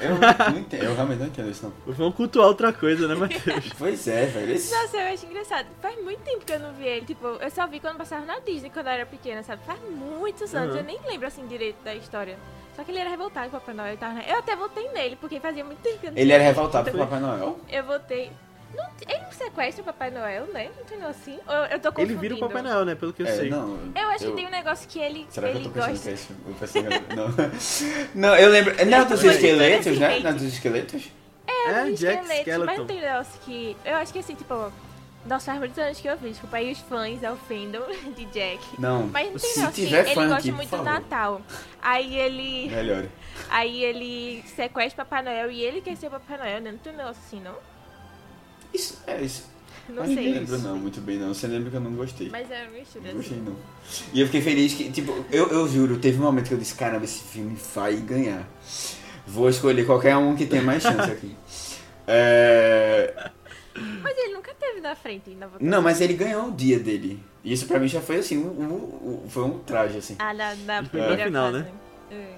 [0.00, 1.94] eu não entendo, eu realmente não entendo isso não.
[1.94, 3.72] Vamos cultuar outra coisa, né, Matheus?
[3.78, 4.52] Pois é, velho.
[4.52, 4.74] Esse...
[4.74, 5.66] Nossa, eu acho engraçado.
[5.80, 7.06] Faz muito tempo que eu não vi ele.
[7.06, 9.62] Tipo, eu só vi quando passava na Disney, quando eu era pequena, sabe?
[9.64, 10.72] Faz muitos anos.
[10.74, 10.80] Uhum.
[10.80, 12.36] Eu nem lembro, assim, direito da história.
[12.74, 13.94] Só que ele era revoltado com o Papai Noel.
[13.94, 16.42] e tava- Eu até votei nele, porque fazia muito tempo que eu não Ele era
[16.42, 17.58] revoltado com o Papai Noel?
[17.68, 18.32] Eu votei...
[18.74, 20.70] Não, ele não sequestra o Papai Noel, né?
[20.76, 21.38] Não tem assim?
[21.46, 22.20] Ou eu tô Ele confundindo?
[22.20, 22.94] vira o Papai Noel, né?
[22.94, 23.50] Pelo que eu É, sei.
[23.50, 23.78] não.
[23.94, 25.98] Eu acho que tem um negócio que ele, Será que eu ele tô gosta...
[25.98, 26.32] que é isso?
[26.46, 27.28] Eu pensei que- Não.
[28.14, 28.74] Não, eu lembro.
[28.86, 29.92] Não é dos esqueletos, né?
[29.92, 30.22] diferente.
[30.22, 31.08] Não é dos esqueletos?
[31.46, 32.76] É, dos Jack esqueletos, Mas Skeleton.
[32.78, 33.76] não tem um negócio que...
[33.84, 34.72] Eu acho que assim, tipo...
[35.26, 37.82] Nossa, faz muitos anos que eu vi, desculpa aí os fãs ofendam
[38.14, 38.60] de Jack.
[38.78, 39.06] Não.
[39.06, 40.82] Mas não tem Se negócio que tiver ele fã gosta muito do.
[40.82, 41.40] Natal.
[41.80, 42.68] Aí ele.
[42.68, 43.04] Melhor.
[43.48, 46.72] Aí ele sequestra o Papai Noel e ele quer ser o Papai Noel, né?
[46.72, 47.54] Não tem um negócio assim, não?
[48.74, 49.44] Isso, é isso.
[49.88, 50.26] Não Mas sei.
[50.32, 51.32] Não lembro não, muito bem não.
[51.34, 52.28] Você lembra que eu não gostei.
[52.30, 53.46] Mas era uma mistura Não gostei assim.
[53.46, 53.56] não.
[54.12, 56.74] E eu fiquei feliz que, tipo, eu, eu juro, teve um momento que eu disse,
[56.74, 58.48] caramba, esse filme vai ganhar.
[59.26, 61.34] Vou escolher qualquer um que tenha mais chance aqui.
[62.06, 63.30] É...
[64.02, 65.56] Mas ele nunca teve na frente votação.
[65.58, 67.18] Não, mas ele ganhou o dia dele.
[67.42, 70.14] E isso pra mim já foi assim, um, um- um- foi um traje, assim.
[70.18, 71.66] Ah, na, na primeira pra final, né?
[72.10, 72.34] É.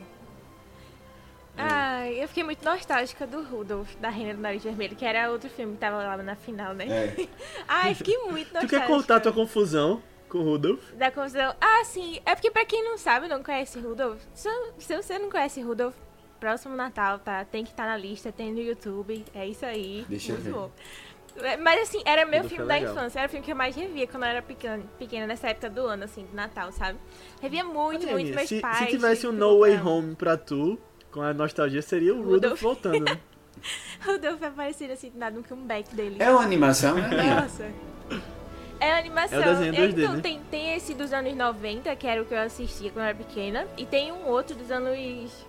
[1.57, 5.49] Ai, eu fiquei muito nostálgica do Rudolph, da Reina do Nariz Vermelho, que era outro
[5.49, 6.87] filme que tava lá na final, né?
[6.87, 7.29] É.
[7.67, 8.81] Ai, fiquei muito Tu nostálgica.
[8.81, 10.93] quer contar tua confusão com o Rudolph?
[10.95, 11.55] Da confusão.
[11.61, 12.21] Ah, sim.
[12.27, 14.49] É porque pra quem não sabe, não conhece Rudolph, se,
[14.79, 15.95] se você não conhece Rudolph,
[16.39, 17.45] próximo Natal, tá?
[17.45, 19.25] Tem que estar na lista, tem no YouTube.
[19.35, 20.05] É isso aí.
[20.09, 20.53] Deixa eu Muito ver.
[20.53, 20.71] bom.
[21.39, 23.19] É, Mas assim, era meu Rudolph filme é da infância.
[23.19, 25.87] Era o filme que eu mais revia quando eu era pequena, pequena nessa época do
[25.87, 26.99] ano, assim, do Natal, sabe?
[27.41, 28.79] Revia muito, Olha, muito Aninha, meus se, pais.
[28.79, 29.81] se tivesse um No Way.
[29.81, 30.79] Home pra tu,
[31.17, 32.61] com a nostalgia, seria o Rudolph Rudolph.
[32.61, 33.19] voltando, né?
[34.05, 36.17] Rudolph aparecendo assim, do nada no comeback dele.
[36.19, 37.41] É uma animação, né?
[37.41, 37.71] Nossa.
[38.79, 39.43] É animação.
[39.43, 40.21] É o desenho 2D, então, né?
[40.21, 43.15] tem, tem esse dos anos 90, que era o que eu assistia quando eu era
[43.17, 43.67] pequena.
[43.79, 45.47] E tem um outro dos anos.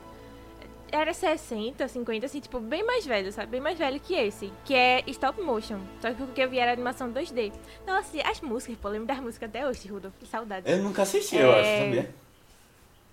[0.90, 3.52] Era 60, 50, assim, tipo, bem mais velho, sabe?
[3.52, 4.50] Bem mais velho que esse.
[4.64, 5.80] Que é stop motion.
[6.00, 7.52] Só que o que eu vi era animação 2D.
[7.86, 10.14] Nossa, as músicas, pô, eu lembro das músicas até hoje, Rudolf.
[10.18, 10.72] Que saudade.
[10.72, 12.08] Eu nunca assisti, eu acho, É.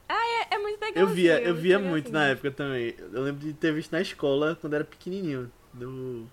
[0.08, 0.46] sabia?
[0.50, 1.02] É, é muito legal.
[1.04, 2.94] Eu via, eu via muito na época também.
[3.12, 5.50] Eu lembro de ter visto na escola quando era pequenininho.
[5.72, 6.28] No,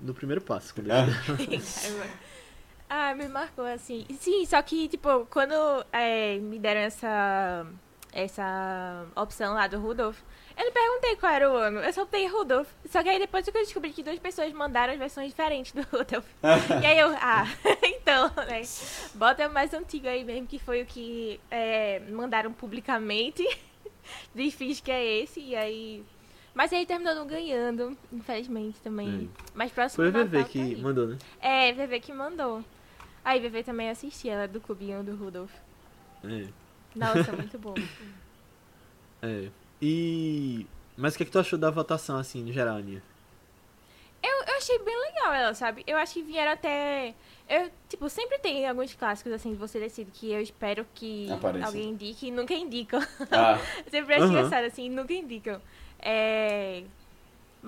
[0.00, 0.74] no primeiro passo.
[0.74, 1.06] Quando eu- Ah,
[3.10, 4.06] ah, me marcou assim.
[4.18, 5.54] Sim, só que, tipo, quando
[5.92, 7.66] é, me deram essa,
[8.12, 10.18] essa opção lá do Rudolph,
[10.56, 11.80] eu não perguntei qual era o ano.
[11.80, 12.68] Eu só botei Rudolph.
[12.88, 15.82] Só que aí depois que eu descobri que duas pessoas mandaram as versões diferentes do
[15.82, 16.26] Rudolph.
[16.82, 17.44] e aí eu, ah,
[17.84, 18.62] então, né?
[19.14, 23.44] Bota o mais antigo aí mesmo, que foi o que é, mandaram publicamente.
[24.52, 26.02] finge que é esse, e aí.
[26.54, 29.28] Mas aí terminou não ganhando, infelizmente também.
[29.54, 31.18] Mas próximo Foi o VV Natal que tá mandou, né?
[31.38, 32.64] É, VV que mandou.
[33.22, 35.52] Aí VV também assistia, ela é do clubinho do Rudolf.
[36.24, 36.46] É.
[36.94, 37.74] Nossa, muito bom.
[39.20, 39.50] é.
[39.80, 40.66] E.
[40.96, 43.02] Mas o que, é que tu achou da votação, assim, no geral, Aninha?
[44.22, 45.84] Eu, eu achei bem legal ela, sabe?
[45.86, 47.14] Eu acho que vieram até.
[47.48, 51.66] Eu, tipo, sempre tem alguns clássicos assim de você decide que eu espero que Apareça.
[51.66, 53.00] alguém indique e nunca indicam.
[53.30, 53.58] Ah,
[53.88, 54.32] sempre acho Aham.
[54.32, 55.60] engraçado, assim, nunca indicam.
[56.00, 56.82] É.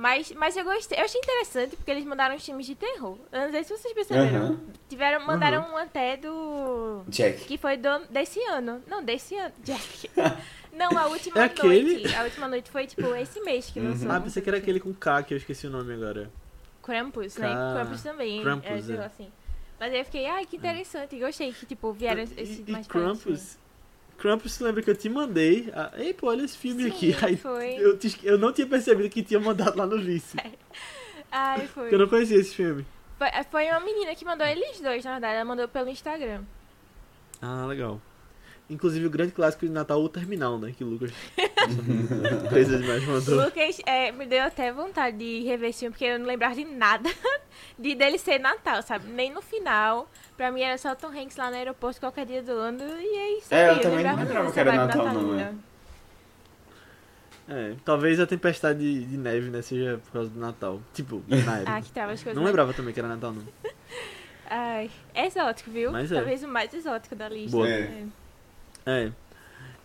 [0.01, 3.19] Mas, mas eu gostei, eu achei interessante porque eles mandaram uns filmes de terror.
[3.33, 4.39] Eu não sei se vocês perceberam.
[4.45, 4.61] Aham.
[4.89, 7.03] Tiveram, mandaram um até do.
[7.09, 7.47] Jack.
[7.47, 8.81] Que foi do, desse ano.
[8.87, 9.53] Não, desse ano.
[9.65, 10.09] Jack.
[10.73, 11.95] Não, a última É aquele?
[11.95, 12.15] noite.
[12.15, 13.89] A última noite foi, tipo, esse mês que Uhum.
[13.89, 14.13] lançou.
[14.13, 16.31] Ah, pensei que era aquele com K, que eu esqueci o nome agora.
[16.81, 17.49] Krampus, né?
[17.53, 18.41] Ca- Krampus também.
[18.41, 18.99] Krampus, é, sei é.
[19.01, 19.29] lá, assim.
[19.81, 21.19] Mas aí eu fiquei, ai, que interessante.
[21.19, 22.87] Gostei que, tipo, vieram E- esses e, mais
[24.19, 24.57] Krampus.
[24.57, 25.71] Krampus, lembra que eu te mandei?
[25.75, 27.17] Ah, Ei, pô, olha esse filme Sim, aqui.
[27.23, 27.77] Aí foi.
[27.79, 30.37] eu, te- eu não tinha percebido que tinha mandado lá no vice.
[31.31, 31.85] Ai, foi.
[31.85, 32.85] Porque eu não conhecia esse filme.
[33.19, 33.29] foi.
[33.51, 35.35] Foi uma menina que mandou eles dois, na verdade.
[35.37, 36.43] Ela mandou pelo Instagram.
[37.41, 38.01] Ah, legal.
[38.71, 40.75] Inclusive o grande clássico de Natal, o Terminal, né?
[40.77, 41.11] Que o Lucas
[42.51, 43.45] coisas mais mandou.
[43.47, 46.67] Lucas é, me deu até vontade de rever esse filme, porque eu não lembrava de
[46.67, 47.09] nada
[47.79, 49.09] de dele ser Natal, sabe?
[49.09, 50.11] Nem no final.
[50.37, 53.39] Pra mim era só Tom Hanks lá no aeroporto qualquer dia do ano e é
[53.39, 53.55] isso.
[53.55, 55.59] É, eu aí, também não lembrava que era vibe Natal, não, natalina.
[57.51, 60.83] É, talvez a tempestade de, de neve, né, seja por causa do Natal.
[60.93, 61.73] Tipo, na época.
[61.75, 62.39] Ah, que tava as coisas.
[62.39, 63.43] não lembrava também que era Natal, não.
[64.51, 65.91] Ai, é exótico, viu?
[65.91, 66.17] Mas é.
[66.17, 67.57] Talvez o mais exótico da lista.
[67.57, 67.69] Boa.
[67.69, 67.81] É.
[67.81, 68.05] É.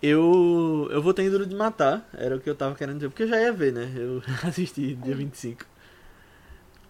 [0.02, 0.90] Eu.
[0.92, 3.28] Eu vou ter Duro de Matar, era o que eu tava querendo dizer, porque eu
[3.28, 3.92] já ia ver, né?
[3.96, 5.66] Eu assisti dia 25.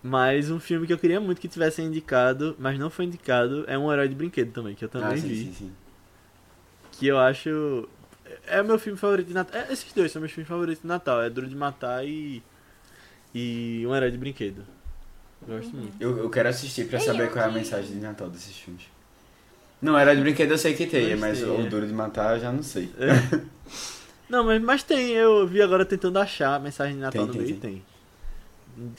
[0.01, 3.78] Mas um filme que eu queria muito que tivesse indicado, mas não foi indicado, é
[3.78, 5.45] um herói de brinquedo também, que eu também ah, sim, vi.
[5.45, 5.72] sim, sim.
[6.91, 7.88] Que eu acho.
[8.47, 9.61] É o meu filme favorito de Natal.
[9.61, 11.22] É, esses dois são meus filmes favoritos de Natal.
[11.22, 12.43] É Duro de Matar e.
[13.34, 14.64] E um herói de brinquedo.
[15.47, 15.95] Gosto muito.
[15.99, 18.84] Eu, eu quero assistir pra saber qual é a mensagem de Natal desses filmes.
[19.84, 21.70] Não, era de brinquedo eu sei que tem, Mas mas tem, o é.
[21.70, 22.90] Duro de Matar eu já não sei.
[24.30, 27.34] Não, mas, mas tem, eu vi agora tentando achar a mensagem de Natal Tem, no
[27.34, 27.86] tem, meio e tem.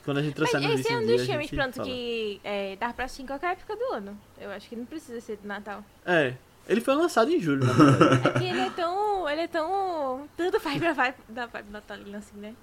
[0.04, 1.88] Quando a gente Mas trouxer no esse é um dos a filmes, pronto, fala.
[1.88, 4.16] que é, dá pra assistir em qualquer época do ano.
[4.40, 5.82] Eu acho que não precisa ser de Natal.
[6.06, 6.34] É.
[6.68, 8.28] Ele foi lançado em julho, na verdade.
[8.28, 9.28] É que ele é tão.
[9.28, 10.28] Ele é tão.
[10.36, 12.54] Tudo faz pra vibe da vibe natalina, assim, né?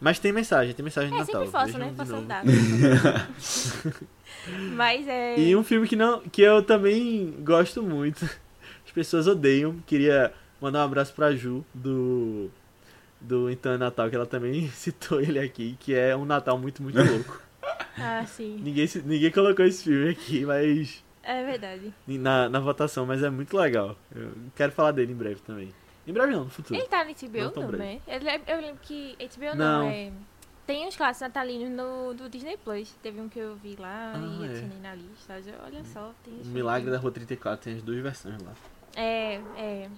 [0.00, 1.46] Mas tem mensagem, tem mensagem de É Natal.
[1.66, 1.88] sempre né?
[1.90, 2.22] de Posso novo.
[2.24, 2.42] andar.
[4.74, 5.38] Mas é.
[5.38, 8.24] E um filme que, não, que eu também gosto muito.
[8.84, 9.76] As pessoas odeiam.
[9.86, 12.50] Queria mandar um abraço pra Ju, do.
[13.20, 16.82] Do Então é Natal, que ela também citou ele aqui, que é um Natal muito,
[16.82, 17.42] muito louco.
[17.98, 18.58] Ah, sim.
[18.62, 21.04] ninguém, ninguém colocou esse filme aqui, mas.
[21.22, 21.92] É verdade.
[22.06, 23.94] Na, na votação, mas é muito legal.
[24.14, 25.68] Eu quero falar dele em breve também.
[26.06, 26.78] Em breve não, no futuro.
[26.78, 28.02] Ele tá no HBO também?
[28.06, 29.82] Eu lem- eu lembro que HBO Não.
[29.84, 30.12] não, é.
[30.66, 32.92] Tem uns clássicos natalinos no, do Disney Plus.
[33.02, 34.46] Teve um que eu vi lá Ah, e é.
[34.46, 35.34] adicionei na lista.
[35.64, 36.98] Olha só, tem O esse Milagre da.
[36.98, 38.52] Rua 34 tem as duas versões lá.
[38.96, 39.88] É, é.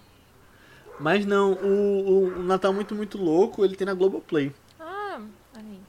[0.99, 4.53] Mas não, o, o, Natal Muito Muito Louco ele tem na Globoplay.
[4.81, 5.21] Ah,
[5.55, 5.81] aí.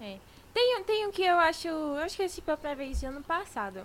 [0.00, 0.18] É.
[0.52, 1.68] Tem, um- tem um que eu acho.
[1.68, 3.80] Eu acho que esse pela primeira vez ano passado.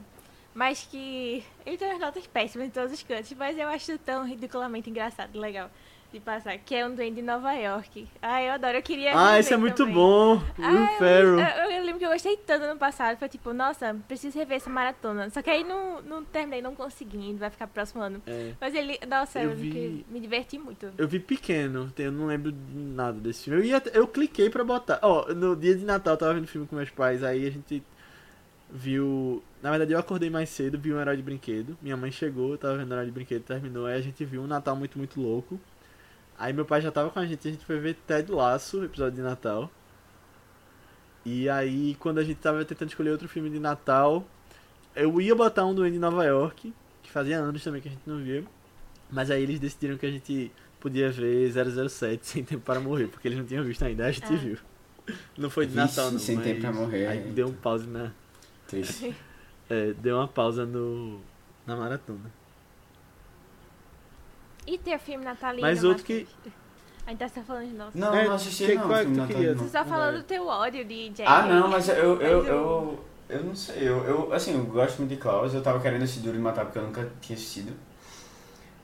[0.60, 1.42] Mas que.
[1.66, 5.30] Ele tem umas notas péssimas em todos os cantos, mas eu acho tão ridiculamente engraçado
[5.34, 5.70] e legal
[6.12, 6.58] de passar.
[6.58, 8.06] Que é um duende em Nova York.
[8.22, 9.12] Ah, eu adoro, eu queria.
[9.18, 9.94] Ah, esse é muito também.
[9.94, 10.42] bom!
[10.62, 11.40] Ah, Will eu- Ferrell.
[11.40, 13.16] Eu, eu lembro que eu gostei tanto ano passado.
[13.18, 15.30] Foi tipo, nossa, preciso rever essa maratona.
[15.30, 17.34] Só que aí não, não terminei, não consegui.
[17.36, 18.22] Vai ficar pro próximo ano.
[18.28, 18.52] É.
[18.60, 19.00] Mas ele.
[19.08, 20.92] Nossa, Eu eu, vi- me- me diverti muito.
[20.98, 23.60] Eu vi pequeno, eu não lembro de nada desse filme.
[23.62, 25.00] Eu, ia, eu cliquei pra botar.
[25.04, 27.82] Ó, no dia de Natal eu tava vendo filme com meus pais, aí a gente
[28.72, 29.44] viu.
[29.62, 31.78] Na verdade eu acordei mais cedo, vi um herói de brinquedo.
[31.82, 33.86] Minha mãe chegou, eu tava vendo herói de brinquedo, terminou.
[33.86, 35.60] Aí a gente viu um Natal muito, muito louco.
[36.38, 39.16] Aí meu pai já tava com a gente, a gente foi ver Ted Laço, episódio
[39.16, 39.70] de Natal.
[41.26, 44.26] E aí, quando a gente tava tentando escolher outro filme de Natal,
[44.96, 48.04] eu ia botar um Duende de Nova York, que fazia anos também que a gente
[48.08, 48.44] não via.
[49.12, 50.50] Mas aí eles decidiram que a gente
[50.80, 54.32] podia ver 007 Sem Tempo para Morrer, porque eles não tinham visto ainda, a gente
[54.32, 54.38] Ah.
[54.38, 54.58] viu.
[55.38, 56.20] Não foi de Vixe, Natal, não.
[56.20, 57.22] Sem mas Tempo pra Morrer, Aí é.
[57.24, 58.12] deu um pause na.
[58.70, 59.16] Triste.
[59.70, 61.20] é, deu uma pausa no.
[61.66, 62.32] na maratona.
[64.68, 65.62] E tem o filme natalino.
[65.68, 66.54] Mas outro que- Matheus?
[67.08, 67.98] A gente tá falando de nosso.
[67.98, 68.84] Não, É, não assisti que- não.
[68.88, 69.54] qual é filme que.
[69.56, 70.18] Você só falando é.
[70.20, 71.24] do teu ódio de Jack.
[71.28, 75.00] Ah, não, mas eu, eu, eu, eu, eu não sei, eu, eu, assim, eu gosto
[75.00, 77.74] muito de Klaus, eu tava querendo assistir Duro de Matar porque eu nunca tinha assistido.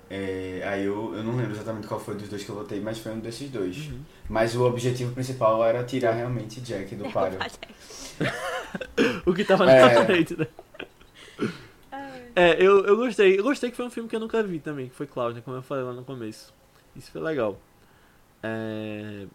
[0.10, 2.98] É, aí eu, eu não lembro exatamente qual foi dos dois que eu votei, mas
[3.00, 3.78] foi um desses dois.
[3.88, 4.02] Uhum.
[4.30, 7.38] Mas o objetivo principal era tirar realmente Jack do páreo.
[9.26, 10.06] O que tava na É.
[10.06, 10.48] frente, né?
[12.36, 13.40] É, eu, eu gostei.
[13.40, 15.56] Eu gostei que foi um filme que eu nunca vi também, que foi Cláudia, como
[15.58, 16.54] eu falei lá no começo.
[16.96, 17.58] Isso foi legal.
[18.44, 19.26] É...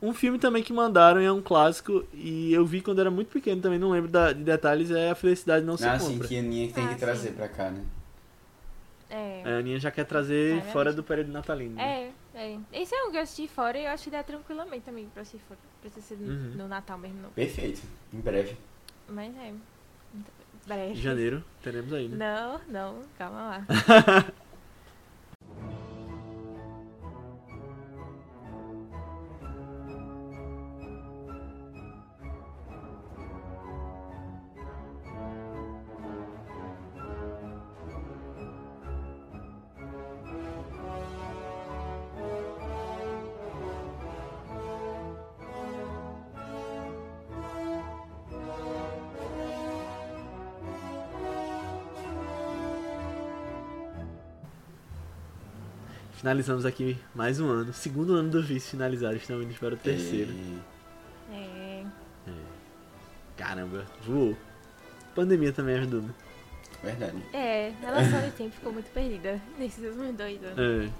[0.00, 3.28] Um filme também que mandaram e é um clássico, e eu vi quando era muito
[3.28, 6.28] pequeno também, não lembro da- de detalhes, é A Felicidade Não Se Ah, sim, Compra.
[6.28, 7.34] que a Aninha tem Ah, que trazer sim.
[7.34, 7.84] pra cá, né?
[9.08, 9.42] É.
[9.44, 11.76] A Aninha já quer trazer Ah, é fora do período natalino.
[11.76, 12.12] né?
[12.34, 12.58] É, é.
[12.72, 15.22] Esse é um que eu assisti fora e eu acho que dá tranquilamente também pra
[15.22, 15.60] assistir fora.
[15.80, 16.50] Precisa ser no- Uhum.
[16.56, 17.30] no Natal mesmo, não.
[17.30, 18.56] Perfeito, em breve.
[19.12, 19.52] Mas é.
[20.66, 20.92] Breve.
[20.92, 22.16] Em janeiro, teremos né?
[22.16, 23.66] Não, não, calma lá.
[56.22, 57.72] Finalizamos aqui mais um ano.
[57.72, 60.30] Segundo ano do vice finalizado, estamos indo para o terceiro.
[60.30, 60.60] E-
[61.32, 61.84] É.
[63.36, 64.36] Caramba, voou.
[65.16, 66.14] Pandemia também ajudou, né?
[66.82, 67.16] Verdade.
[67.32, 70.90] É, a noção de tempo ficou muito perdida nesses últimos dois anos.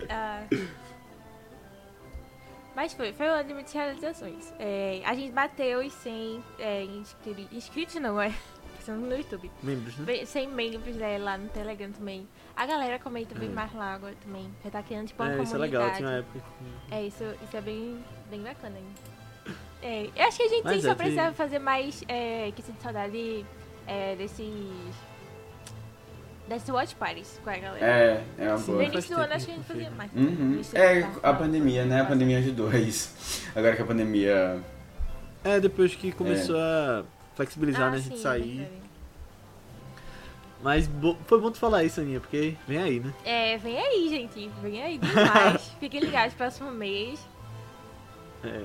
[0.00, 0.04] É.
[0.08, 0.46] Ah.
[2.76, 4.54] Mas foi, foi um ano de muitas realizações.
[4.60, 8.32] É, a gente bateu os 100 é, inscri- inscritos, não é?
[8.80, 9.50] Pensando no YouTube.
[9.62, 10.04] Membros, né?
[10.06, 12.26] Bem, 100 membros né, lá no Telegram também.
[12.56, 13.52] A galera comenta bem É.
[13.52, 14.50] mais lá agora também.
[14.64, 15.82] Já tá criando tipo uma É, isso é comunidade.
[15.84, 15.96] legal.
[15.96, 16.38] Tinha uma época
[16.88, 16.94] que...
[16.94, 18.78] É, isso, isso é bem, bem bacana.
[18.78, 19.54] hein?
[19.82, 22.50] É, eu acho que a gente Mas sim, é, só tem- precisava fazer mais é,
[22.56, 23.44] que sinto saudade
[23.86, 24.48] é, desses.
[26.48, 27.86] Desses watch parties com a galera.
[27.86, 28.78] É, é uma no boa.
[28.78, 30.10] faz início do ano acho que que a gente fazia mais.
[30.14, 30.60] Uhum.
[30.62, 32.00] No É, a pandemia, né?
[32.00, 33.46] A pandemia ajudou a isso.
[33.54, 34.60] Agora que a pandemia.
[35.44, 37.04] É, depois que começou a
[37.34, 37.96] flexibilizar, Ah, né?
[37.96, 38.56] A gente sim, sair.
[38.58, 38.80] verdade.
[40.62, 43.14] Mas bo- foi bom tu falar isso, Aninha, porque vem aí, né?
[43.24, 44.50] É, vem aí, gente.
[44.62, 45.62] Vem aí demais.
[45.80, 47.18] Fiquem ligados próximo mês.
[48.44, 48.64] É.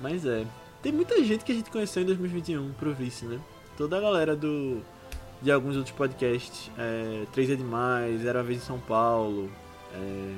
[0.00, 0.44] Mas é.
[0.82, 3.38] Tem muita gente que a gente conheceu em 2021 pro vice, né?
[3.76, 4.82] Toda a galera do.
[5.42, 6.70] De alguns outros podcasts.
[6.76, 9.50] É, 3 é demais, Era uma vez em São Paulo.
[9.94, 10.34] É,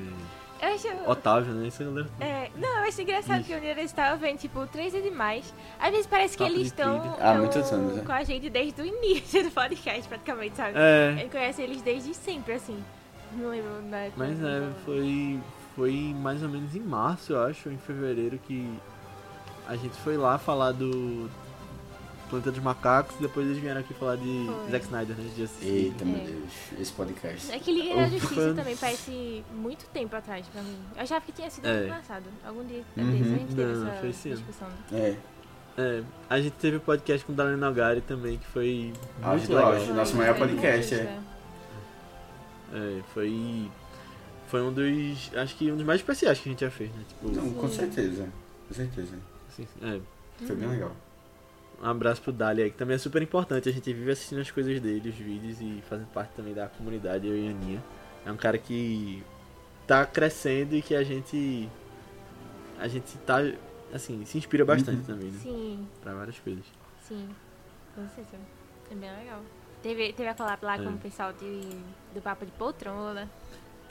[0.63, 1.09] Eu acho.
[1.11, 1.67] Otávio, né?
[1.67, 2.11] Isso eu lembro.
[2.19, 3.53] É, não, eu acho engraçado Isso.
[3.53, 5.53] que dia eles estavam vendo, tipo, três é demais.
[5.79, 8.03] Às vezes parece que eles estão anos, né?
[8.05, 10.73] com a gente desde o início do podcast, praticamente, sabe?
[10.75, 12.81] É, Eu conheço eles desde sempre, assim.
[13.33, 14.23] Não lembro na época.
[14.25, 15.39] mas é, foi.
[15.75, 18.79] Foi mais ou menos em março, eu acho, ou em fevereiro, que
[19.67, 21.27] a gente foi lá falar do
[22.33, 24.71] Planeta dos Macacos, depois eles vieram aqui falar de Foi.
[24.71, 25.29] Zack Snyder, né?
[25.35, 25.65] De.
[25.67, 26.23] Eita, meu É.
[26.25, 27.51] Deus, esse podcast.
[27.51, 28.07] É que Liga da.
[28.09, 30.77] Justiça também parece muito tempo atrás pra mim.
[30.95, 31.71] Eu achava que tinha sido É.
[31.71, 32.23] ano passado.
[32.45, 33.11] Algum dia Uhum.
[33.11, 34.67] desses a gente teve Não, foi essa discussão.
[34.91, 35.15] É,
[35.75, 39.47] É, a gente teve o podcast com o Dalene Nogari também, que foi Auge muito
[39.49, 39.73] do legal.
[39.73, 39.91] auge.
[39.93, 41.19] Nosso maior Foi podcast, é.
[42.73, 43.71] É, foi.
[44.47, 45.31] Foi um dos.
[45.35, 47.01] Acho que um dos mais especiais que a gente já fez, né?
[47.07, 48.27] Tipo, não, com certeza.
[48.67, 49.15] Com certeza.
[49.49, 49.99] assim, é.
[50.45, 50.91] Foi bem legal.
[51.83, 53.67] Um abraço pro Dali aí, que também é super importante.
[53.67, 57.27] A gente vive assistindo as coisas dele, os vídeos e fazendo parte também da comunidade,
[57.27, 57.83] eu e a Aninha.
[58.25, 59.21] É um cara que
[59.85, 61.69] tá crescendo e que a gente.
[62.79, 63.37] A gente tá.
[63.93, 65.03] Assim, se inspira bastante Uhum.
[65.05, 65.39] também, né?
[65.43, 66.63] Sim, Pra várias coisas.
[67.07, 67.27] sim.
[67.93, 68.41] Com certeza.
[68.89, 69.41] É bem legal.
[69.83, 70.83] Teve, teve a collab lá É.
[70.83, 71.61] com o pessoal de,
[72.15, 73.29] do Papo de Poltrona.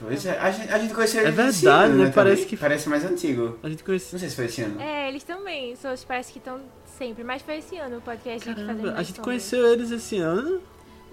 [0.04, 2.12] Pois é, a gente, a gente conheceu É ele esse verdade, ano, né?
[2.14, 2.48] Parece também.
[2.48, 3.58] que- Parece mais antigo.
[3.62, 4.12] A gente conhece.
[4.12, 4.80] Não sei se foi esse ano.
[4.80, 5.76] É, eles também.
[5.76, 6.60] Só parece que estão
[6.98, 7.22] sempre.
[7.24, 9.90] Mas foi esse ano o podcast que fazendo Caramba, a mais gente som conheceu eles
[9.90, 10.60] esse ano.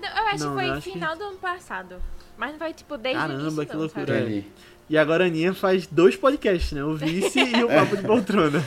[0.01, 1.95] Não, eu acho Não, que foi acho que- final do ano passado.
[2.37, 4.43] Mas não foi tipo desde o Caramba, início, que não, loucura.
[4.89, 6.83] E agora a Aninha faz dois podcasts, né?
[6.83, 8.63] O Vice e o Papo de Poltrona.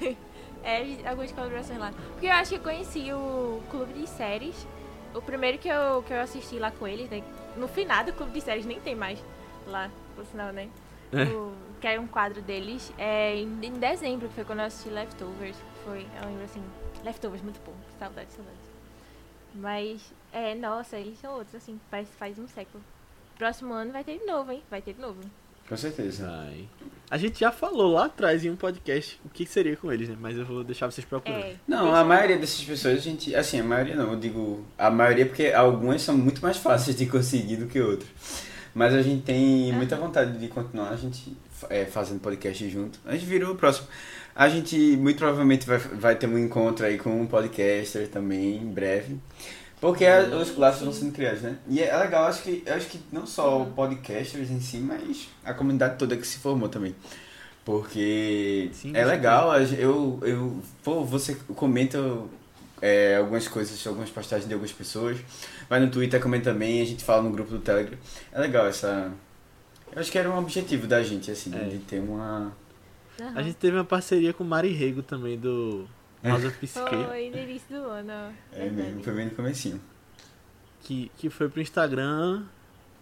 [0.62, 1.90] É, algumas colaborações lá.
[2.12, 4.54] Porque eu acho que eu conheci o Clube de Séries.
[5.14, 7.22] O primeiro que eu, que eu assisti lá com eles, né?
[7.56, 9.18] No final do Clube de Séries nem tem mais
[9.66, 10.68] lá, por sinal, né?
[11.12, 11.24] É.
[11.24, 12.92] O, que era um quadro deles.
[12.98, 15.56] É, em, em dezembro, que foi quando eu assisti Leftovers.
[15.84, 16.62] Foi, eu lembro assim,
[17.02, 17.74] Leftovers, muito bom.
[17.98, 18.56] Saudade, saudade.
[19.54, 22.82] Mas, é, nossa, eles são outros, assim, faz, faz um século.
[23.36, 24.62] Próximo ano vai ter de novo, hein?
[24.70, 25.20] Vai ter de novo.
[25.68, 26.28] Com certeza.
[26.28, 26.68] Ai.
[27.08, 30.16] A gente já falou lá atrás em um podcast o que seria com eles, né?
[30.18, 31.44] Mas eu vou deixar vocês procurando.
[31.44, 31.54] É.
[31.66, 33.34] Não, a maioria dessas pessoas, a gente.
[33.34, 34.64] Assim, a maioria não, eu digo.
[34.76, 38.10] A maioria porque algumas são muito mais fáceis de conseguir do que outras.
[38.74, 41.36] Mas a gente tem muita vontade de continuar, a gente
[41.68, 42.98] é, fazendo podcast junto.
[43.04, 43.88] A gente virou o próximo.
[44.34, 48.70] A gente muito provavelmente vai, vai ter um encontro aí com um podcaster também, em
[48.72, 49.18] breve.
[49.80, 51.56] Porque a- os clássicos vão sendo criados, né?
[51.68, 55.52] E é legal, acho que, acho que não só o podcasters em si, mas a
[55.54, 56.94] comunidade toda que se formou também.
[57.64, 61.98] Porque Sim, é legal, eu, eu pô, você comenta
[62.80, 65.18] é, algumas coisas, algumas postagens de algumas pessoas,
[65.70, 67.96] vai no Twitter, comenta também, a gente fala no grupo do Telegram.
[68.32, 69.10] É legal essa.
[69.92, 71.64] Eu acho que era um objetivo da gente, assim, É.
[71.64, 72.52] de ter uma.
[73.18, 73.32] Aham.
[73.36, 75.86] A gente teve uma parceria com o Mari Rego também, do
[76.22, 78.34] House of Psique, Foi no início do ano.
[78.52, 79.80] É mesmo, foi bem no comecinho.
[80.82, 82.42] que, que foi pro Instagram.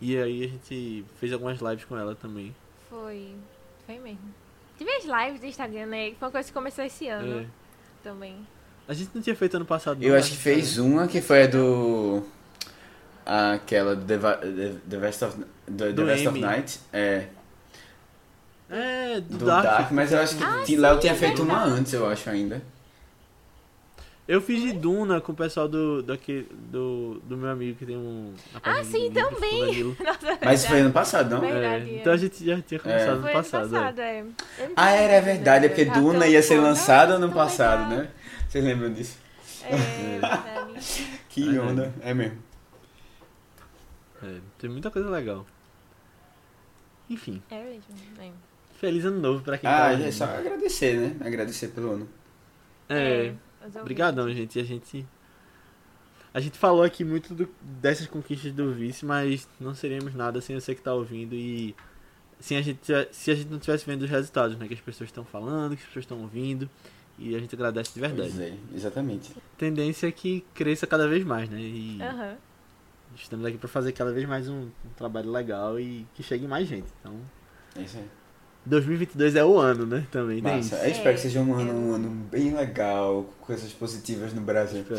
[0.01, 2.55] E aí a gente fez algumas lives com ela também.
[2.89, 3.35] Foi.
[3.87, 4.21] Foi mesmo.
[4.77, 6.13] Tive as lives do Instagram, né?
[6.19, 7.47] Foi uma coisa que começou esse ano É.
[8.03, 8.37] também.
[8.87, 10.43] A gente não tinha feito ano passado, Eu acho que né?
[10.43, 12.23] fez uma que foi a do.
[13.29, 16.41] Aquela do The, The, The Rest of, The Do Rest of.
[16.41, 16.81] Night.
[16.93, 17.27] É,
[18.71, 19.65] É, do, do Dark.
[19.65, 19.93] Dark.
[19.93, 22.63] mas eu acho que Ah, Léo tinha feito uma antes, eu acho ainda.
[24.27, 28.35] Eu fiz de Duna com o pessoal do, do, do meu amigo que tem um.
[28.53, 29.85] de sim, também.
[30.05, 31.41] Nossa, Mas foi ano passado, não?
[31.41, 32.01] Verdade, É, é.
[32.01, 33.15] então a gente já tinha começado É.
[33.15, 33.63] no Foi passado.
[33.65, 34.25] ano passado, é.
[34.77, 38.05] Ah, era é verdade, é porque Duna ia ser lançado ano passado, legal.
[38.05, 38.11] né?
[38.49, 39.17] Vocês lembram disso?
[39.65, 39.79] É.
[41.31, 41.93] Que onda.
[42.03, 42.37] É mesmo.
[44.23, 45.47] É, tem muita coisa legal.
[47.11, 47.83] Enfim, É mesmo.
[48.21, 48.31] é.
[48.79, 50.13] feliz ano novo pra quem Ah, tá é ouvindo.
[50.13, 51.17] só agradecer, né?
[51.27, 52.09] Agradecer pelo ano.
[52.89, 53.81] É, ouvintes.
[53.81, 54.59] obrigadão, gente.
[54.59, 55.07] A gente
[56.35, 60.55] A gente falou aqui muito do- dessas conquistas do vice, mas não seríamos nada sem
[60.61, 61.75] você que tá ouvindo e
[62.39, 64.69] sem a gente, se a gente não tivesse vendo os resultados, né?
[64.69, 66.69] Que as pessoas estão falando, que as pessoas estão ouvindo.
[67.19, 68.31] E a gente agradece de verdade.
[68.31, 69.35] Pois é, exatamente.
[69.57, 71.59] Tendência é que cresça cada vez mais, né?
[71.61, 72.37] E Aham.
[73.23, 76.67] Estamos aqui para fazer cada vez mais um, um trabalho legal e que chegue mais
[76.69, 76.87] gente.
[77.01, 77.15] Então,
[77.77, 78.05] É isso aí.
[78.67, 80.07] 2022 é o ano, né?
[80.11, 80.75] Também tem Massa.
[80.77, 80.85] isso.
[80.85, 84.41] Eu espero que É, seja um ano, um ano bem legal, com coisas positivas no
[84.43, 84.85] Brasil.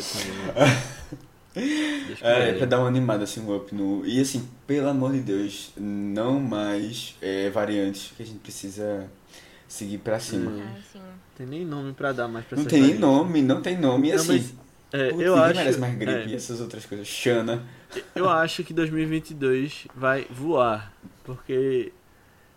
[2.21, 4.05] É, pra dar uma animada, assim, um up no...
[4.05, 9.07] E assim, pelo amor de Deus, não mais é, variantes que a gente precisa
[9.67, 10.51] seguir pra cima.
[10.51, 10.61] Hum.
[10.63, 11.01] Ah, sim.
[11.35, 13.01] Tem nem nome pra dar mais pra Não tem nem variantes.
[13.17, 14.33] nome, não tem nome, e Não, assim...
[14.37, 14.53] mas,
[14.91, 15.55] é, putz, eu acho.
[15.59, 17.07] merece mais gripe é, e essas outras coisas.
[17.07, 17.63] Xana.
[18.15, 20.91] Eu acho que 2022 vai voar,
[21.23, 21.91] porque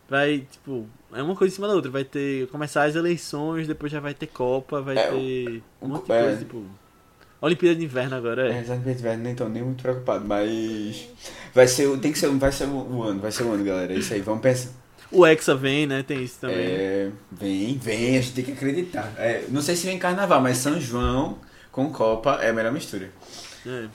[0.09, 1.91] vai, tipo, é uma coisa em cima da outra.
[1.91, 5.89] Vai ter, começar as eleições, depois já vai ter Copa, vai É, ter um um-
[5.89, 6.23] monte de é.
[6.23, 6.65] coisa, tipo...
[7.41, 8.61] Olimpíada de Inverno agora É, é.
[8.61, 11.09] exatamente, velho, nem tô nem muito preocupado, mas...
[11.53, 13.65] Vai ser, o- tem que ser, vai ser o o ano, vai ser o ano,
[13.65, 13.93] galera.
[13.93, 14.71] É isso aí, vamos pensar.
[15.11, 16.57] O Hexa vem, né, tem isso também.
[16.59, 19.13] É, vem, vem, a gente tem que acreditar.
[19.19, 21.39] É, não sei se vem carnaval, mas São João
[21.73, 23.11] com Copa é a melhor mistura.
[23.67, 23.89] É.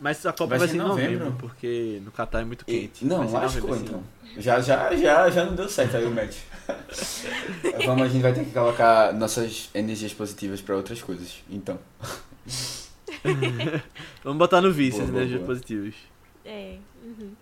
[0.00, 1.38] Mas a Copa Vai vai, ser em em novembro, novembro?
[1.48, 3.04] porque no Catar é muito E- quente.
[3.04, 4.02] não, ser em lascou novembro, então.
[4.24, 4.40] assim.
[4.42, 6.38] Já, já, já, já não deu certo aí o match.
[7.86, 11.42] Vamos, a gente vai ter que colocar nossas energias positivas pra outras coisas.
[11.48, 11.78] Então.
[14.24, 15.46] Vamos botar no vice Boa, as boa, energias boa.
[15.54, 15.94] positivas.
[16.44, 16.76] É.
[17.04, 17.32] Uhum.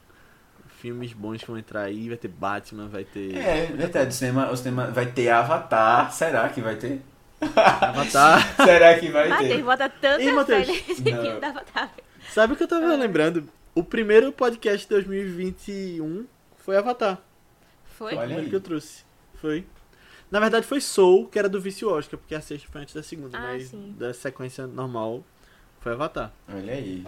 [0.80, 4.50] Filmes bons que vão entrar aí, vai ter Batman, vai ter É, verdade, o cinema,
[4.50, 6.12] o cinema vai ter Avatar.
[6.12, 7.02] Será que vai ter?
[7.40, 8.54] Avatar.
[8.64, 9.62] Será que vai Matheus, ter?
[9.62, 10.66] bota tanta Ih, fé Matheus.
[10.68, 11.90] nesse filme da Avatar.
[12.30, 12.96] Sabe o que eu tava Ah.
[12.96, 13.48] lembrando?
[13.74, 16.26] O primeiro podcast de 2021
[16.56, 17.18] foi Avatar.
[17.84, 18.14] Foi?
[18.14, 18.48] Olha Foi o aí.
[18.50, 19.04] que eu trouxe.
[19.34, 19.66] Foi.
[20.30, 23.02] Na verdade foi Soul, que era do Vice Oscar, porque a sexta foi antes da
[23.02, 23.94] segunda, Ah, mas sim.
[23.98, 25.24] da sequência normal
[25.80, 26.32] foi Avatar.
[26.52, 27.04] Olha aí.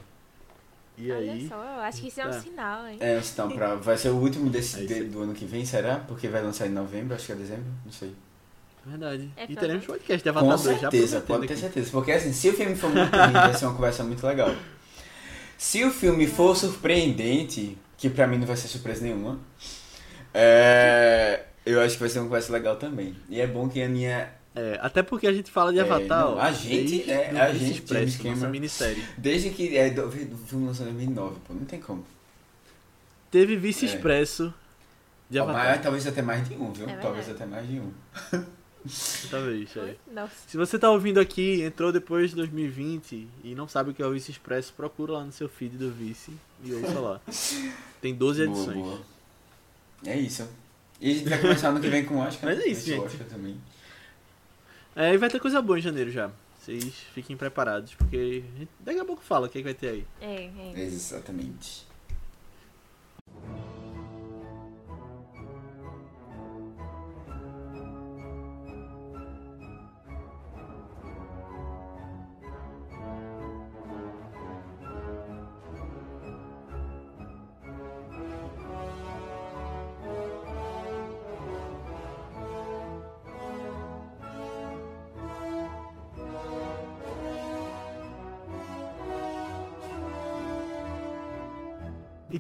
[0.99, 1.49] E Olha aí.
[1.49, 2.33] só, eu acho que isso é um É.
[2.41, 2.97] sinal, hein?
[3.01, 5.97] É, então, pra, vai ser o último É desse, de- do ano que vem, será?
[5.99, 8.15] Porque vai lançar em novembro, acho que é dezembro, não sei.
[8.85, 9.31] Verdade.
[9.37, 11.63] É e teremos podcast de Avatar Com 2 já certeza, pode ter aqui.
[11.63, 11.91] certeza.
[11.93, 14.55] Porque assim, se o filme for muito ruim, vai ser uma conversa muito legal.
[15.57, 19.39] Se o filme for surpreendente, que pra mim não vai ser surpresa nenhuma,
[20.35, 23.15] é, eu acho que vai ser uma conversa legal também.
[23.29, 24.29] E é bom que a minha.
[24.55, 27.53] É, até porque a gente fala de É, Avatar, não, ó, a gente- é, a
[27.55, 28.51] gente, Expresso, James nossa Cameron.
[28.51, 29.05] minissérie.
[29.17, 29.77] Desde que.
[29.77, 32.05] É, do, do filme lançado em 2009, pô, não tem como.
[33.31, 33.89] Teve Vice É.
[33.89, 34.53] Expresso
[35.31, 35.65] de Avatar.
[35.69, 36.87] mas talvez até mais de um, viu?
[36.89, 37.91] É talvez até mais de um.
[39.31, 39.97] Talvez, é.
[40.13, 40.35] Nossa.
[40.47, 44.07] Se você tá ouvindo aqui, entrou depois de 2020 e não sabe o que é
[44.07, 46.33] o Vice Expresso, procura lá no seu feed do Vice
[46.65, 47.21] e ouça lá.
[48.01, 48.77] Tem 12 Boa, edições.
[48.79, 49.01] boa.
[50.05, 50.49] É isso.
[51.01, 52.51] E a gente vai começar ano que vem com o Oscar.
[52.51, 53.05] Mas é isso, Esse gente.
[53.07, 53.57] Oscar também.
[54.95, 56.31] É, e vai ter coisa boa em janeiro já.
[56.61, 59.75] Vocês fiquem preparados, porque a gente daqui a pouco fala o que, é que vai
[59.75, 60.07] ter aí.
[60.21, 60.81] É, é.
[60.85, 61.85] Exatamente.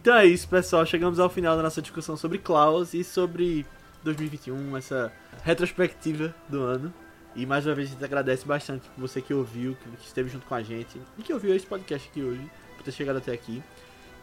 [0.03, 0.84] Então é isso, pessoal.
[0.84, 3.64] Chegamos ao final da nossa discussão sobre Klaus e sobre
[4.03, 5.12] 2021, essa
[5.44, 6.92] retrospectiva do ano.
[7.36, 10.44] E mais uma vez a gente agradece bastante por você que ouviu, que esteve junto
[10.44, 13.62] com a gente e que ouviu esse podcast aqui hoje, por ter chegado até aqui.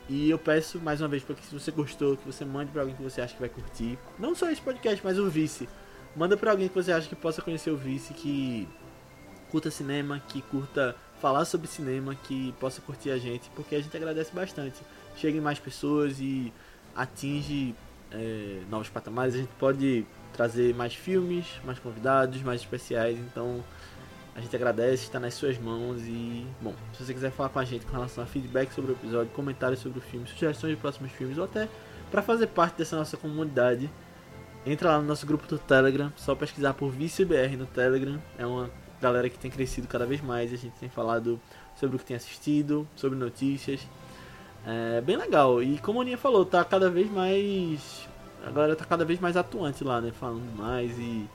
[0.09, 2.81] E eu peço mais uma vez para que se você gostou, que você mande para
[2.81, 3.97] alguém que você acha que vai curtir.
[4.19, 5.69] Não só esse podcast, mas o Vice.
[6.13, 8.67] Manda para alguém que você acha que possa conhecer o Vice, que
[9.49, 13.95] curta cinema, que curta falar sobre cinema, que possa curtir a gente, porque a gente
[13.95, 14.77] agradece bastante.
[15.15, 16.51] Cheguem mais pessoas e
[16.95, 17.75] atinge
[18.11, 19.35] é, novos patamares.
[19.35, 23.17] A gente pode trazer mais filmes, mais convidados, mais especiais.
[23.17, 23.63] Então
[24.35, 26.01] a gente agradece, está nas suas mãos.
[26.03, 28.95] E, bom, se você quiser falar com a gente com relação a feedback sobre o
[28.95, 31.67] episódio, comentários sobre o filme, sugestões de próximos filmes, ou até
[32.09, 33.89] para fazer parte dessa nossa comunidade,
[34.65, 36.11] entra lá no nosso grupo do Telegram.
[36.15, 38.21] Só pesquisar por ViceBR no Telegram.
[38.37, 38.69] É uma
[39.01, 40.53] galera que tem crescido cada vez mais.
[40.53, 41.39] A gente tem falado
[41.75, 43.81] sobre o que tem assistido, sobre notícias.
[44.65, 45.63] É bem legal.
[45.63, 48.07] E como a Aninha falou, tá cada vez mais.
[48.45, 50.11] A galera tá cada vez mais atuante lá, né?
[50.11, 51.27] Falando mais e.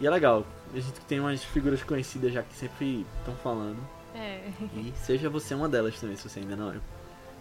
[0.00, 0.46] E é legal.
[0.74, 3.78] A gente tem umas figuras conhecidas já que sempre estão falando.
[4.14, 4.50] É.
[4.74, 6.76] E seja você uma delas também, se você ainda não é.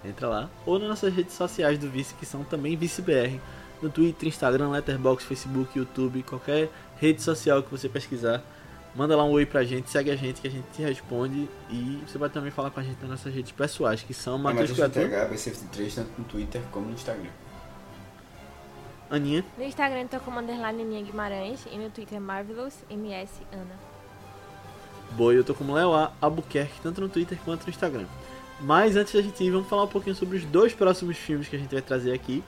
[0.03, 0.49] Entra lá.
[0.65, 3.39] Ou nas nossas redes sociais do Vice, que são também ViceBR.
[3.81, 8.41] No Twitter, Instagram, Letterboxd, Facebook, YouTube, qualquer rede social que você pesquisar,
[8.95, 11.49] Manda lá um oi pra gente, segue a gente que a gente te responde.
[11.69, 14.37] E você vai também falar com a gente nas nossas redes pessoais, que são É
[14.37, 17.29] Matheus Criatura, TH, BC23, tanto no Twitter como no Instagram.
[19.09, 19.43] Aninha.
[19.57, 23.75] No Instagram eu tô como underline Aninha Guimarães e no Twitter Marvelous MS Ana.
[25.11, 26.11] Boi, eu tô como Léo A.
[26.21, 28.05] Albuquerque, tanto no Twitter quanto no Instagram.
[28.61, 31.55] Mas antes da gente ir, vamos falar um pouquinho sobre os dois próximos filmes que
[31.55, 32.43] a gente vai trazer aqui.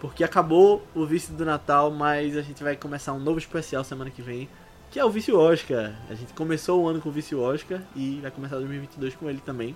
[0.00, 4.10] Porque acabou o Vice do Natal, mas a gente vai começar um novo especial semana
[4.10, 4.48] que vem,
[4.94, 5.92] que é o Vice Oscar.
[6.08, 9.40] A gente começou o ano com o Vice Oscar e vai começar 2022 com ele
[9.44, 9.74] também.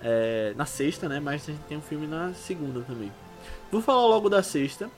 [0.00, 1.18] É, na sexta, né?
[1.18, 3.10] Mas a gente tem um filme na segunda também.
[3.72, 4.88] Vou falar logo da sexta,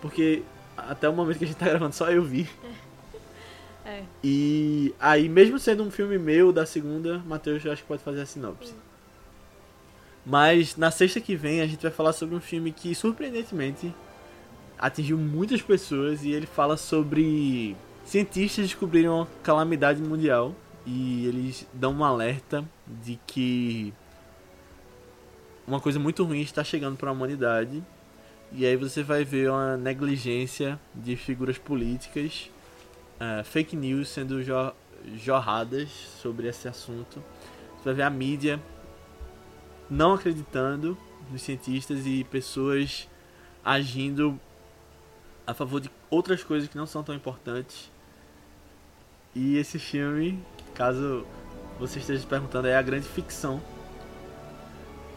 [0.00, 0.44] porque
[0.76, 2.48] até o momento que a gente tá gravando só eu vi.
[3.84, 4.04] É.
[4.22, 8.20] E aí, mesmo sendo um filme meu da segunda, Matheus eu acho que pode fazer
[8.20, 8.72] a sinopse.
[10.24, 13.92] Mas na sexta que vem a gente vai falar sobre um filme que surpreendentemente
[14.78, 17.76] atingiu muitas pessoas e ele fala sobre
[18.06, 20.54] cientistas descobriram uma calamidade mundial
[20.86, 23.92] e eles dão um alerta de que
[25.66, 27.82] uma coisa muito ruim está chegando para a humanidade.
[28.52, 32.48] E aí você vai ver uma negligência de figuras políticas
[33.18, 34.72] é, fake news sendo jo
[35.14, 35.88] jorradas
[36.20, 37.22] sobre esse assunto.
[37.76, 38.60] Você vai ver a mídia
[39.88, 40.98] não acreditando
[41.30, 43.08] nos cientistas e pessoas
[43.64, 44.40] agindo
[45.46, 47.90] a favor de outras coisas que não são tão importantes.
[49.38, 50.42] E esse filme,
[50.74, 51.26] caso
[51.78, 53.60] você esteja se perguntando, é a grande ficção.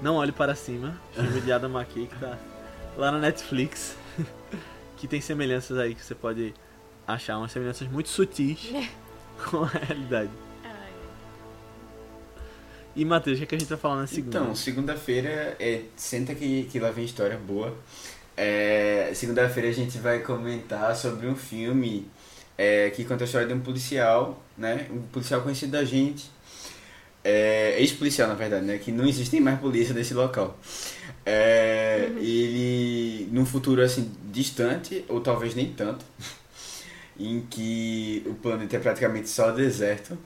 [0.02, 2.38] Não olhe para cima, filme de Adam McKay que tá
[2.98, 3.96] lá na Netflix,
[4.98, 6.54] que tem semelhanças aí que você pode
[7.08, 8.60] achar umas semelhanças muito sutis
[9.50, 10.32] com a realidade.
[10.66, 10.92] Ai.
[12.98, 14.38] E Matheus, o que, é que a gente vai falar na segunda?
[14.38, 15.84] Então, segunda-feira é.
[15.96, 17.74] Senta que, que lá vem história boa.
[18.36, 22.06] É, segunda-feira a gente vai comentar sobre um filme
[22.60, 24.86] é, que conta a história de um policial, né?
[24.91, 26.30] Um policial conhecido da gente.
[27.24, 28.78] É, ex-policial, na verdade, né?
[28.78, 30.60] Que não existem mais polícia nesse local.
[31.26, 36.03] É, Ele, num futuro assim distante, ou talvez nem tanto,
[37.18, 40.18] em que o planeta é praticamente só deserto,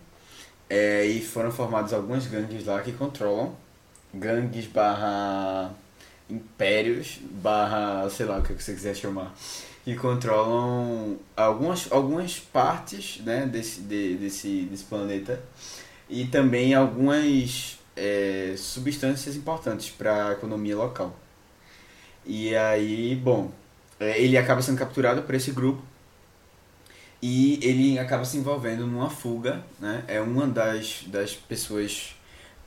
[0.68, 3.56] é, e foram formadas algumas gangues lá que controlam
[4.14, 5.72] gangues barra
[6.30, 9.36] impérios barra sei lá o que você quiser chamar
[9.84, 15.42] que controlam algumas, algumas partes né, desse, de- desse, desse planeta
[16.10, 21.16] e também algumas é, substâncias importantes para a economia local.
[22.26, 23.52] E aí, bom,
[24.00, 25.84] é, ele acaba sendo capturado por esse grupo
[27.22, 30.04] e ele acaba se envolvendo numa fuga, né?
[30.08, 32.16] É uma das, das pessoas,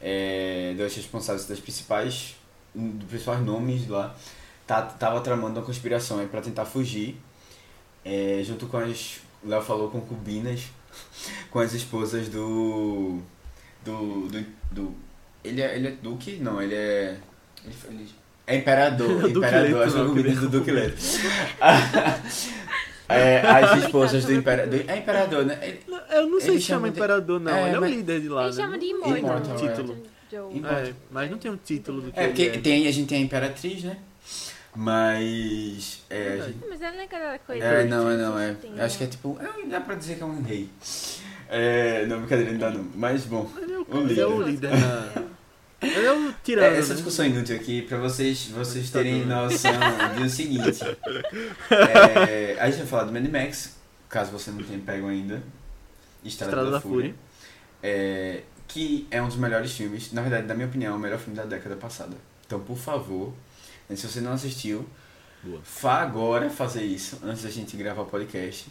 [0.01, 2.37] é, das responsáveis, das principais,
[2.75, 4.15] dos principais nomes lá,
[4.67, 7.17] tá, tava tramando uma conspiração aí para tentar fugir,
[8.05, 10.65] é, junto com as, o Léo falou, concubinas,
[11.51, 13.19] com as esposas do,
[13.85, 14.95] do, do, do
[15.45, 16.37] ele, é, ele é duque?
[16.41, 17.17] Não, ele é,
[17.65, 18.09] ele, ele
[18.47, 20.97] é imperador, imperador, Leto, as queria do Duque Leto.
[23.09, 24.85] É, as esposas do imperador.
[24.89, 25.59] É imperador, né?
[25.63, 27.53] Ele- Eu não sei se chama de- imperador, não.
[27.55, 28.63] É, ele é o mas- líder de lá, Ele né?
[28.63, 29.57] chama de tem um Immortal, é.
[29.69, 29.97] título.
[30.33, 32.61] É, mas não tem um título do que É, porque ele é.
[32.61, 33.97] tem, a gente tem a imperatriz, né?
[34.77, 36.05] Mas.
[36.11, 37.65] É, gente- Mas não é aquela coisa.
[37.65, 38.53] é não, é não, é.
[38.55, 39.11] Tem, Acho que é né?
[39.13, 39.39] tipo.
[39.41, 40.69] É, dá pra dizer que é um rei.
[41.49, 42.87] É, não, brincadeira, não dá não.
[42.95, 43.51] Mas bom.
[43.59, 44.71] É é o líder.
[45.81, 46.95] Ele é o tirano, É, essa né?
[46.97, 49.73] discussão inútil aqui, pra vocês, vocês terem noção
[50.19, 50.81] do seguinte.
[51.71, 53.77] É, a gente vai falar do Mad Max,
[54.09, 55.43] caso você não tenha pego ainda.
[56.25, 57.11] Estrada, Estrada da, da Fúria.
[57.11, 57.15] Fúria.
[57.83, 61.19] É, que é um dos melhores filmes, na verdade, na minha opinião, é o melhor
[61.19, 62.17] filme da década passada.
[62.47, 63.35] Então, por favor, né,
[63.95, 64.89] se você não assistiu,
[65.43, 65.61] Boa.
[65.81, 68.67] vá agora fazer isso, antes da gente gravar o podcast.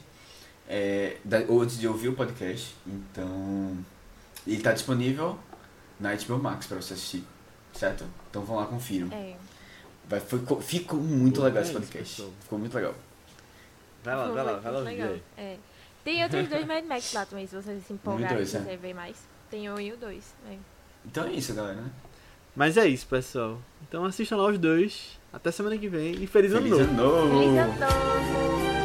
[0.68, 2.76] É, da- ou antes de ouvir o podcast.
[2.88, 3.78] Então,
[4.48, 5.38] ele tá disponível
[6.00, 7.24] na HBO Max pra você assistir,
[7.74, 8.04] certo?
[8.30, 9.08] Então vão lá, confiram.
[9.12, 9.36] É.
[10.08, 12.16] Vai, ficou, ficou muito Pô, legal é esse isso, podcast.
[12.16, 12.34] pessoal.
[12.42, 12.96] Ficou muito legal.
[14.04, 15.24] Vai lá, Foi vai lá, vai lá ouvir.
[15.38, 15.58] É.
[16.04, 18.78] Tem outros dois Mad Max lá também, se vocês se empolgarem, dois, se é.
[18.78, 19.18] ver mais.
[19.50, 20.34] Tem um e o dois.
[20.46, 20.60] né?
[21.06, 21.82] Então é isso, galera.
[21.82, 21.90] né?
[22.56, 23.60] Mas é isso, pessoal.
[23.88, 25.20] Então assistam lá os dois.
[25.32, 26.14] Até semana que vem.
[26.22, 26.84] E feliz, ano Feliz novo.
[26.84, 27.40] ano novo!
[27.40, 28.85] Feliz ano novo!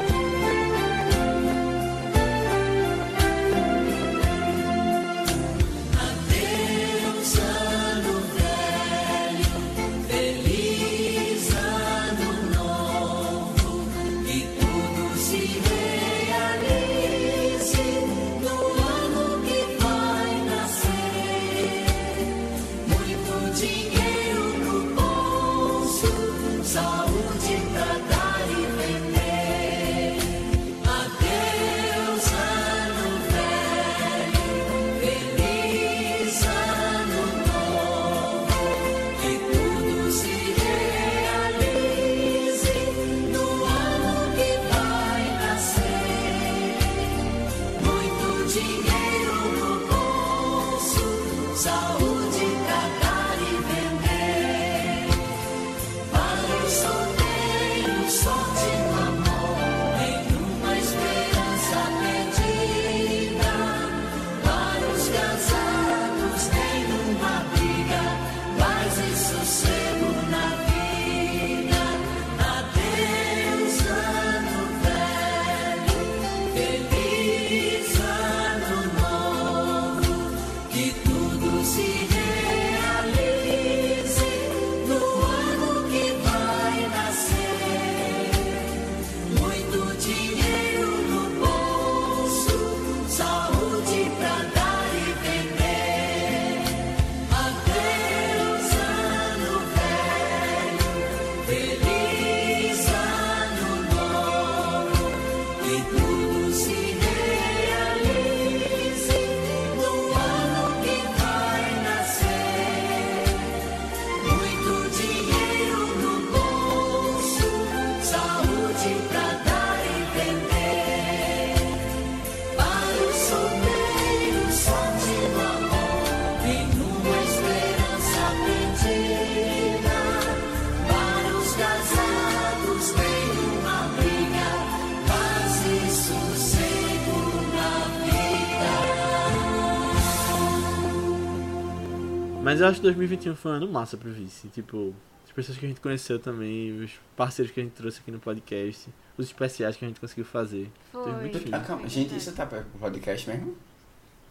[142.61, 144.49] Mas eu acho que 2021 foi um ano massa pro Vice.
[144.49, 144.95] Tipo,
[145.25, 148.19] as pessoas que a gente conheceu também, os parceiros que a gente trouxe aqui no
[148.19, 150.71] podcast, os especiais que a gente conseguiu fazer.
[150.93, 151.05] Foi.
[151.05, 151.55] Teve muito.
[151.55, 153.57] Ah, calma, gente, isso tá para o podcast mesmo?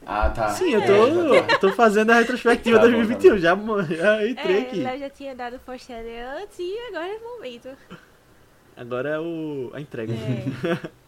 [0.06, 0.50] Ah, tá.
[0.50, 0.94] Sim, eu É, tô,
[1.46, 1.54] tá.
[1.54, 3.38] eu tô fazendo a retrospectiva Tá bom, 2021.
[3.40, 4.80] Já, já entrei É, aqui.
[4.82, 7.70] Léo já tinha dado posterior antes e agora é o momento.
[8.78, 10.14] Agora é o, a entrega.
[10.14, 10.90] É.